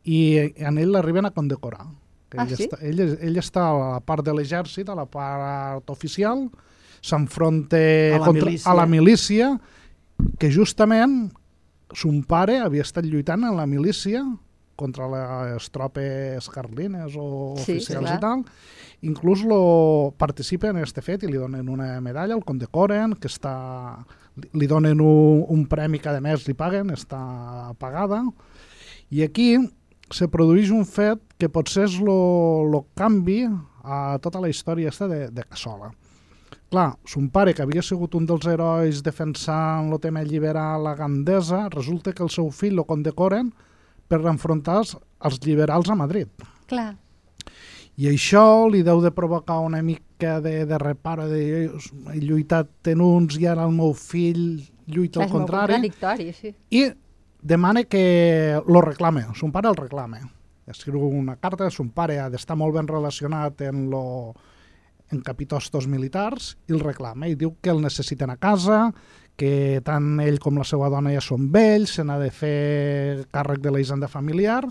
i 0.03 0.53
en 0.55 0.77
ell 0.77 0.91
l'arriben 0.91 1.25
a 1.25 1.31
condecorar. 1.31 1.85
Que 2.29 2.39
Ah, 2.39 2.45
ell, 2.47 2.55
sí? 2.57 2.63
està, 2.69 2.77
ell, 2.81 2.99
ell 3.19 3.37
està 3.37 3.69
a 3.69 3.77
la 3.93 3.99
part 3.99 4.23
de 4.25 4.33
l'exèrcit, 4.33 4.87
a 4.89 4.95
la 4.95 5.05
part 5.05 5.89
oficial, 5.89 6.49
s'enfronta 7.01 7.77
A 8.15 8.19
contra- 8.19 8.45
milícia. 8.45 8.71
a 8.71 8.75
la 8.75 8.85
milícia, 8.85 9.59
que 10.39 10.51
justament 10.51 11.31
son 11.93 12.23
pare 12.23 12.59
havia 12.59 12.83
estat 12.83 13.03
lluitant 13.05 13.43
en 13.43 13.57
la 13.57 13.65
milícia 13.67 14.23
contra 14.77 15.07
les 15.09 15.69
tropes 15.71 16.47
carlines 16.49 17.13
o 17.17 17.55
Sí, 17.57 17.73
oficials 17.73 18.05
clar. 18.05 18.17
i 18.17 18.19
tal. 18.21 18.45
Inclús 19.03 19.43
lo 19.43 20.13
participa 20.17 20.69
en 20.69 20.77
este 20.77 21.01
fet 21.01 21.23
i 21.23 21.27
li 21.27 21.37
donen 21.37 21.67
una 21.69 21.99
medalla, 22.01 22.33
el 22.35 22.45
condecoren, 22.45 23.15
que 23.15 23.27
està, 23.27 24.05
li- 24.37 24.49
li 24.53 24.67
donen 24.67 25.01
un, 25.01 25.43
un 25.49 25.65
premi 25.67 25.99
que 25.99 26.09
a 26.09 26.21
més 26.21 26.47
li 26.47 26.53
paguen, 26.53 26.89
està 26.91 27.73
pagada. 27.77 28.23
I 29.09 29.23
aquí 29.23 29.57
se 30.13 30.27
produeix 30.31 30.71
un 30.75 30.85
fet 30.85 31.21
que 31.39 31.49
potser 31.49 31.87
és 31.87 31.97
lo, 32.03 32.63
lo 32.67 32.85
canvi 32.97 33.43
a 33.81 34.17
tota 34.21 34.41
la 34.41 34.49
història 34.51 34.91
esta 34.91 35.07
de, 35.09 35.27
de 35.33 35.43
Cassola. 35.47 35.91
Clar, 36.71 36.93
son 37.03 37.27
pare, 37.33 37.51
que 37.53 37.65
havia 37.65 37.83
sigut 37.83 38.13
un 38.15 38.25
dels 38.29 38.45
herois 38.47 39.01
defensant 39.03 39.89
el 39.91 39.99
tema 39.99 40.21
liberal 40.23 40.87
a 40.87 40.95
Gandesa, 40.95 41.65
resulta 41.73 42.13
que 42.15 42.23
el 42.23 42.31
seu 42.31 42.47
fill 42.55 42.77
lo 42.79 42.85
condecoren 42.87 43.49
per 44.07 44.21
enfrontar 44.31 44.79
els 44.79 45.39
liberals 45.43 45.91
a 45.91 45.97
Madrid. 45.99 46.29
Clar. 46.71 46.93
I 47.99 48.07
això 48.07 48.69
li 48.71 48.85
deu 48.87 49.01
de 49.03 49.11
provocar 49.11 49.59
una 49.59 49.81
mica 49.83 50.39
de, 50.39 50.63
de 50.65 50.77
reparo, 50.79 51.27
de 51.27 51.41
he 51.43 52.21
lluitat 52.23 52.87
en 52.93 53.03
uns 53.03 53.35
i 53.39 53.49
ara 53.51 53.67
el 53.67 53.75
meu 53.75 53.91
fill 53.91 54.61
lluita 54.87 55.19
Clar, 55.19 55.27
al 55.27 55.33
contrari, 55.35 56.31
sí. 56.37 56.53
i 56.71 56.87
demana 57.41 57.83
que 57.83 58.61
lo 58.67 58.81
reclame, 58.81 59.25
son 59.35 59.51
pare 59.51 59.69
el 59.69 59.75
reclame. 59.75 60.21
Escriu 60.67 61.01
una 61.01 61.35
carta, 61.35 61.69
son 61.69 61.89
pare 61.89 62.19
ha 62.21 62.29
d'estar 62.29 62.55
molt 62.55 62.75
ben 62.77 62.87
relacionat 62.87 63.61
en, 63.65 63.89
lo, 63.91 64.33
en 65.11 65.21
capitostos 65.25 65.87
militars 65.87 66.55
i 66.69 66.75
el 66.75 66.83
reclama 66.83 67.27
i 67.27 67.35
diu 67.35 67.55
que 67.61 67.73
el 67.73 67.81
necessiten 67.81 68.29
a 68.31 68.37
casa, 68.39 68.91
que 69.35 69.81
tant 69.83 70.19
ell 70.21 70.37
com 70.39 70.59
la 70.59 70.67
seva 70.67 70.89
dona 70.93 71.13
ja 71.15 71.23
són 71.23 71.49
vells, 71.51 71.97
se 71.97 72.05
n'ha 72.05 72.19
de 72.21 72.29
fer 72.31 73.25
càrrec 73.33 73.61
de 73.63 73.73
la 73.73 73.81
hisenda 73.81 74.07
familiar 74.11 74.61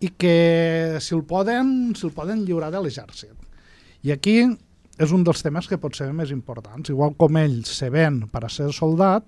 i 0.00 0.14
que 0.16 0.96
si 1.02 1.14
el 1.14 1.24
poden, 1.28 1.92
si 1.98 2.06
el 2.06 2.14
poden 2.16 2.44
lliurar 2.46 2.70
de 2.72 2.80
l'exèrcit. 2.82 3.34
I 4.06 4.14
aquí 4.14 4.40
és 4.98 5.12
un 5.14 5.24
dels 5.26 5.42
temes 5.44 5.68
que 5.70 5.78
pot 5.78 5.94
ser 5.94 6.08
més 6.14 6.32
importants. 6.34 6.90
Igual 6.90 7.14
com 7.18 7.36
ell 7.38 7.60
se 7.66 7.90
ven 7.90 8.24
per 8.32 8.44
a 8.46 8.50
ser 8.52 8.70
soldat, 8.74 9.26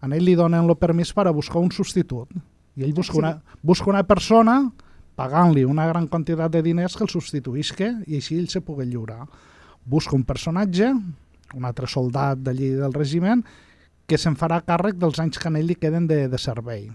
a 0.00 0.06
ell 0.08 0.24
li 0.24 0.34
donen 0.36 0.68
el 0.68 0.76
permís 0.76 1.12
per 1.12 1.26
a 1.26 1.34
buscar 1.34 1.62
un 1.62 1.70
substitut. 1.72 2.28
I 2.76 2.84
ell 2.84 2.92
busca, 2.94 3.14
Sí. 3.14 3.18
una, 3.18 3.42
busca 3.62 3.90
una 3.90 4.02
persona 4.04 4.72
pagant-li 5.16 5.64
una 5.64 5.86
gran 5.86 6.06
quantitat 6.06 6.52
de 6.52 6.62
diners 6.62 6.96
que 6.96 7.04
el 7.04 7.08
substituïsca 7.10 8.02
i 8.06 8.16
així 8.16 8.36
ell 8.38 8.48
se 8.52 8.60
pugui 8.60 8.84
lliurar. 8.86 9.26
Busca 9.84 10.14
un 10.16 10.24
personatge, 10.24 10.92
un 11.54 11.64
altre 11.64 11.86
soldat 11.86 12.38
d'allí 12.38 12.70
del 12.76 12.92
regiment, 12.92 13.42
que 14.06 14.18
se'n 14.18 14.36
farà 14.36 14.60
càrrec 14.62 14.98
dels 15.00 15.18
anys 15.18 15.38
que 15.38 15.48
a 15.48 15.52
ell 15.56 15.66
li 15.66 15.74
queden 15.74 16.06
de, 16.06 16.28
de 16.28 16.38
servei. 16.38 16.90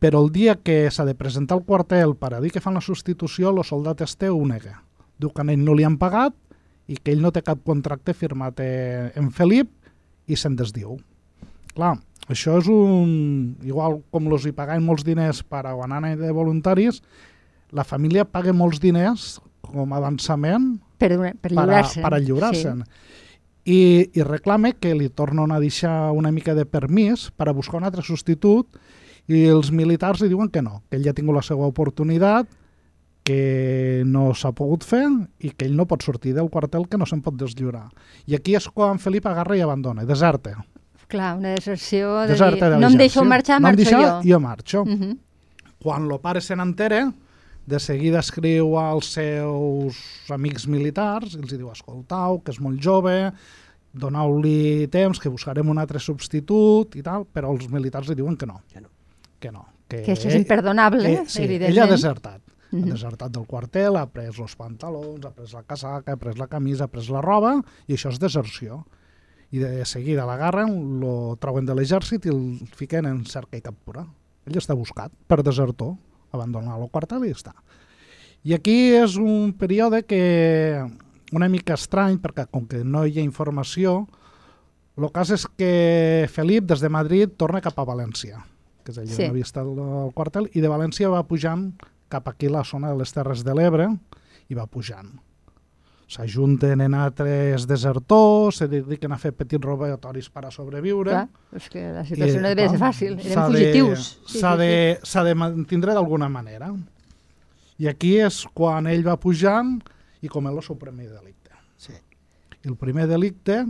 Però 0.00 0.22
el 0.24 0.30
dia 0.32 0.56
que 0.56 0.90
s'ha 0.90 1.04
de 1.04 1.14
presentar 1.14 1.56
al 1.56 1.64
quartel 1.64 2.16
per 2.16 2.34
a 2.34 2.40
dir 2.40 2.50
que 2.52 2.60
fan 2.60 2.74
la 2.74 2.80
substitució, 2.84 3.50
el 3.50 3.64
soldat 3.64 4.00
este 4.00 4.28
ho 4.28 4.40
nega. 4.46 4.82
Diu 5.18 5.30
que 5.32 5.42
a 5.42 5.52
ell 5.52 5.62
no 5.64 5.74
li 5.74 5.84
han 5.84 5.98
pagat 5.98 6.34
i 6.88 6.96
que 6.96 7.12
ell 7.12 7.22
no 7.22 7.32
té 7.32 7.42
cap 7.42 7.60
contracte 7.64 8.14
firmat 8.14 8.60
eh, 8.60 9.12
en 9.16 9.30
Felip 9.30 9.70
i 10.26 10.36
se'n 10.36 10.56
desdiu. 10.56 10.96
Clar, 11.76 11.94
això 12.32 12.56
és 12.58 12.68
un... 12.72 13.56
Igual 13.66 14.00
com 14.10 14.30
els 14.32 14.46
hi 14.48 14.54
pagaven 14.56 14.84
molts 14.86 15.04
diners 15.06 15.42
per 15.44 15.66
a 15.68 15.74
anar 15.84 16.16
de 16.16 16.32
voluntaris, 16.32 17.02
la 17.76 17.84
família 17.84 18.24
paga 18.24 18.54
molts 18.56 18.80
diners 18.80 19.36
com 19.66 19.92
a 19.92 20.00
avançament 20.00 20.76
Per, 20.96 21.10
per 21.12 21.34
per 21.36 21.52
a, 21.52 21.66
lliurar-se. 21.66 22.02
per 22.02 22.12
a 22.14 22.20
lliurar-se'n. 22.22 22.84
I, 23.66 23.80
I 24.14 24.22
reclama 24.22 24.70
que 24.78 24.94
li 24.94 25.08
tornen 25.10 25.50
a 25.50 25.58
deixar 25.60 26.12
una 26.14 26.30
mica 26.30 26.54
de 26.54 26.64
permís 26.64 27.30
per 27.34 27.48
a 27.50 27.54
buscar 27.56 27.80
un 27.80 27.88
altre 27.88 28.04
substitut 28.06 28.78
i 29.26 29.42
els 29.50 29.72
militars 29.74 30.22
li 30.22 30.30
diuen 30.30 30.48
que 30.54 30.62
no, 30.62 30.84
que 30.88 30.96
ell 30.96 31.04
ja 31.04 31.10
ha 31.10 31.18
tingut 31.18 31.34
la 31.34 31.42
seva 31.42 31.66
oportunitat, 31.66 32.46
que 33.26 34.04
no 34.06 34.28
s'ha 34.38 34.52
pogut 34.54 34.86
fer 34.86 35.02
i 35.42 35.50
que 35.50 35.66
ell 35.66 35.74
no 35.74 35.88
pot 35.90 36.06
sortir 36.06 36.30
del 36.36 36.46
quartel, 36.48 36.86
que 36.86 36.96
no 36.96 37.08
se'n 37.10 37.24
pot 37.26 37.34
deslliurar. 37.34 37.88
I 38.30 38.38
aquí 38.38 38.54
és 38.54 38.68
quan 38.70 39.02
Felip 39.02 39.26
agarra 39.26 39.58
i 39.58 39.64
abandona, 39.66 40.06
deserta. 40.06 40.54
Clar, 41.08 41.36
una 41.38 41.54
deserció 41.54 42.22
de 42.24 42.32
deserta 42.34 42.66
dir, 42.66 42.74
de 42.74 42.80
no 42.82 42.88
em 42.90 42.96
deixeu 42.98 43.24
marxar, 43.24 43.60
no 43.60 43.68
marxo 43.68 43.84
deixeu, 43.84 44.00
jo. 44.00 44.16
jo 44.26 44.40
marxo. 44.40 44.82
Uh 44.82 44.96
-huh. 44.96 45.18
Quan 45.82 46.10
el 46.10 46.20
pare 46.20 46.40
se 46.40 46.56
n'entera, 46.56 47.12
de 47.66 47.78
seguida 47.80 48.20
escriu 48.20 48.78
als 48.78 49.12
seus 49.12 49.96
amics 50.30 50.66
militars 50.66 51.34
i 51.34 51.38
els 51.42 51.50
diu, 51.56 51.70
escoltau, 51.70 52.40
que 52.42 52.52
és 52.52 52.60
molt 52.60 52.82
jove, 52.82 53.32
doneu-li 53.92 54.86
temps, 54.92 55.18
que 55.18 55.32
buscarem 55.32 55.68
un 55.68 55.78
altre 55.78 55.98
substitut 55.98 56.96
i 56.96 57.02
tal, 57.02 57.26
però 57.26 57.50
els 57.54 57.68
militars 57.72 58.08
li 58.08 58.14
diuen 58.14 58.36
que 58.36 58.46
no. 58.46 58.60
Que 58.72 58.80
no. 58.80 58.88
Que 59.40 59.52
no. 59.52 59.66
Que, 59.88 60.02
Que 60.02 60.12
això 60.14 60.28
és 60.28 60.34
imperdonable, 60.34 61.12
eh, 61.12 61.24
sí, 61.26 61.42
evidentment. 61.44 61.76
ell 61.76 61.82
ha 61.82 61.86
desertat. 61.86 62.40
Mhm. 62.70 62.82
Ha 62.82 62.92
desertat 62.94 63.30
del 63.32 63.46
quartel, 63.46 63.96
ha 63.96 64.06
pres 64.06 64.38
els 64.38 64.56
pantalons, 64.56 65.24
ha 65.24 65.30
pres 65.30 65.52
la 65.54 65.62
casaca, 65.62 66.12
ha 66.12 66.16
pres 66.16 66.38
la 66.38 66.48
camisa, 66.48 66.84
ha 66.84 66.88
pres 66.88 67.08
la 67.08 67.22
roba, 67.22 67.62
i 67.86 67.94
això 67.94 68.10
és 68.10 68.18
deserció. 68.18 68.84
I 69.54 69.60
de 69.62 69.84
seguida 69.86 70.26
l'agarren, 70.26 70.72
lo 71.00 71.36
treuen 71.40 71.66
de 71.68 71.74
l'exèrcit 71.76 72.26
i 72.26 72.32
el 72.32 72.40
fiquen 72.74 73.06
en 73.06 73.24
cerca 73.30 73.58
i 73.58 73.62
captura. 73.62 74.02
Ell 74.46 74.58
està 74.58 74.74
buscat 74.74 75.12
per 75.26 75.42
desertor, 75.46 75.94
abandonar 76.34 76.78
el 76.80 76.90
quartel 76.90 77.26
i 77.28 77.32
està. 77.34 77.54
I 78.46 78.54
aquí 78.54 78.92
és 78.94 79.16
un 79.18 79.52
període 79.58 80.02
que 80.06 80.82
una 81.32 81.48
mica 81.50 81.74
estrany, 81.74 82.18
perquè 82.22 82.46
com 82.50 82.66
que 82.66 82.82
no 82.84 83.04
hi 83.06 83.18
ha 83.18 83.24
informació, 83.26 84.04
el 84.96 85.10
cas 85.12 85.32
és 85.34 85.46
que 85.58 86.26
Felip 86.32 86.66
des 86.70 86.80
de 86.80 86.88
Madrid 86.88 87.34
torna 87.36 87.62
cap 87.62 87.78
a 87.78 87.86
València, 87.86 88.42
que 88.84 88.94
és 88.94 88.98
allà 89.02 89.14
Sí. 89.14 89.24
on 89.24 89.30
havia 89.34 89.46
estat 89.46 89.66
el, 89.66 89.78
el 90.06 90.14
quartel, 90.14 90.50
i 90.54 90.62
de 90.62 90.70
València 90.70 91.10
va 91.10 91.26
pujant 91.26 91.72
cap 91.78 91.92
cap 92.08 92.28
aquí, 92.28 92.48
la 92.48 92.64
zona 92.64 92.92
de 92.92 92.98
les 93.00 93.12
Terres 93.12 93.42
de 93.44 93.54
l'Ebre, 93.54 93.88
i 94.48 94.54
va 94.54 94.66
pujant. 94.70 95.08
S'ajunten 96.06 96.80
en 96.84 96.94
altres 96.94 97.64
desertors, 97.66 98.60
se 98.60 98.68
dediquen 98.70 99.10
a 99.12 99.18
fer 99.18 99.32
petits 99.34 99.62
robatoris 99.64 100.28
per 100.30 100.44
a 100.46 100.50
sobreviure. 100.54 101.10
Clar, 101.10 101.24
és 101.58 101.66
que 101.72 101.82
la 101.96 102.04
situació 102.06 102.38
I, 102.38 102.42
no 102.44 102.52
devia 102.52 102.68
ser 102.70 102.78
clar, 102.78 102.92
fàcil, 102.92 103.16
s'ha 103.18 103.32
eren 103.32 103.40
de- 103.40 103.58
fugitius. 103.58 104.04
Sí, 104.26 104.38
S'ha 104.38 104.52
sí, 104.54 104.58
de, 104.60 104.70
sí. 105.02 105.10
s'ha 105.10 105.24
de 105.26 105.34
mantindre 105.34 105.94
d'alguna 105.98 106.28
manera. 106.30 106.70
I 107.82 107.88
aquí 107.90 108.14
és 108.22 108.44
quan 108.54 108.86
ell 108.86 109.02
va 109.06 109.16
pujant 109.20 109.80
i 110.22 110.30
comet 110.32 110.54
el 110.54 110.62
seu 110.62 110.78
primer 110.78 111.08
delicte. 111.10 111.50
Sí. 111.76 111.92
I 112.62 112.68
el 112.70 112.76
primer 112.76 113.08
delicte, 113.10 113.64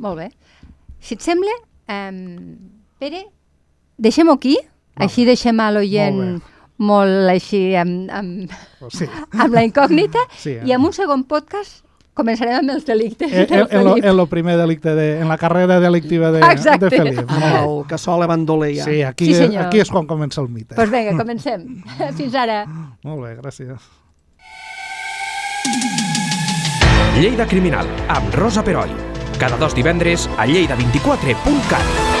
Molt 0.00 0.16
bé. 0.16 0.30
Si 0.98 1.12
et 1.14 1.20
sembla, 1.20 1.52
um, 1.92 2.56
Pere, 2.98 3.22
deixem-ho 4.00 4.32
aquí, 4.32 4.54
Val. 4.56 5.06
així 5.06 5.26
deixem 5.28 5.60
a 5.60 5.70
l'oient 5.70 6.40
Molt 6.80 7.28
així 7.28 7.74
amb, 7.76 8.08
amb, 8.08 8.50
pues 8.80 8.94
sí, 9.02 9.06
amb 9.36 9.52
la 9.52 9.62
incògnita 9.66 10.22
sí, 10.40 10.56
i 10.64 10.72
en 10.72 10.80
un 10.88 10.94
segon 10.96 11.26
podcast 11.28 11.82
començarem 12.16 12.56
amb 12.58 12.72
els 12.74 12.84
delictes 12.88 13.30
en, 13.32 13.46
del 13.48 13.66
en, 13.70 13.84
lo, 13.84 13.92
en 13.96 14.16
lo 14.16 14.26
primer 14.28 14.56
delicte 14.58 14.94
de, 14.96 15.20
en 15.20 15.28
la 15.28 15.36
carrera 15.38 15.78
delictiva 15.80 16.30
de, 16.32 16.40
Exacte. 16.40 16.88
de 16.88 16.90
Felip. 16.96 17.20
Amb 17.30 17.44
el 17.60 17.86
Cassola 17.88 18.26
Bandoler 18.26 18.74
ja. 18.76 18.84
Sí, 18.88 19.02
aquí, 19.02 19.26
Sí, 19.30 19.34
senyor. 19.44 19.66
aquí 19.68 19.80
és 19.80 19.92
quan 19.92 20.08
comença 20.08 20.40
el 20.42 20.48
mite. 20.48 20.74
Doncs 20.74 20.88
pues 20.88 20.90
vinga, 20.90 21.16
comencem. 21.20 21.66
Fins 22.18 22.34
ara. 22.34 22.62
Molt 23.04 23.24
bé, 23.24 23.36
gràcies. 23.40 23.88
Lleida 27.20 27.46
Criminal, 27.46 27.88
amb 28.08 28.34
Rosa 28.34 28.64
Peroi. 28.64 28.90
Cada 29.40 29.56
dos 29.56 29.74
divendres 29.74 30.28
a 30.38 30.46
lleida24.cat. 30.46 32.19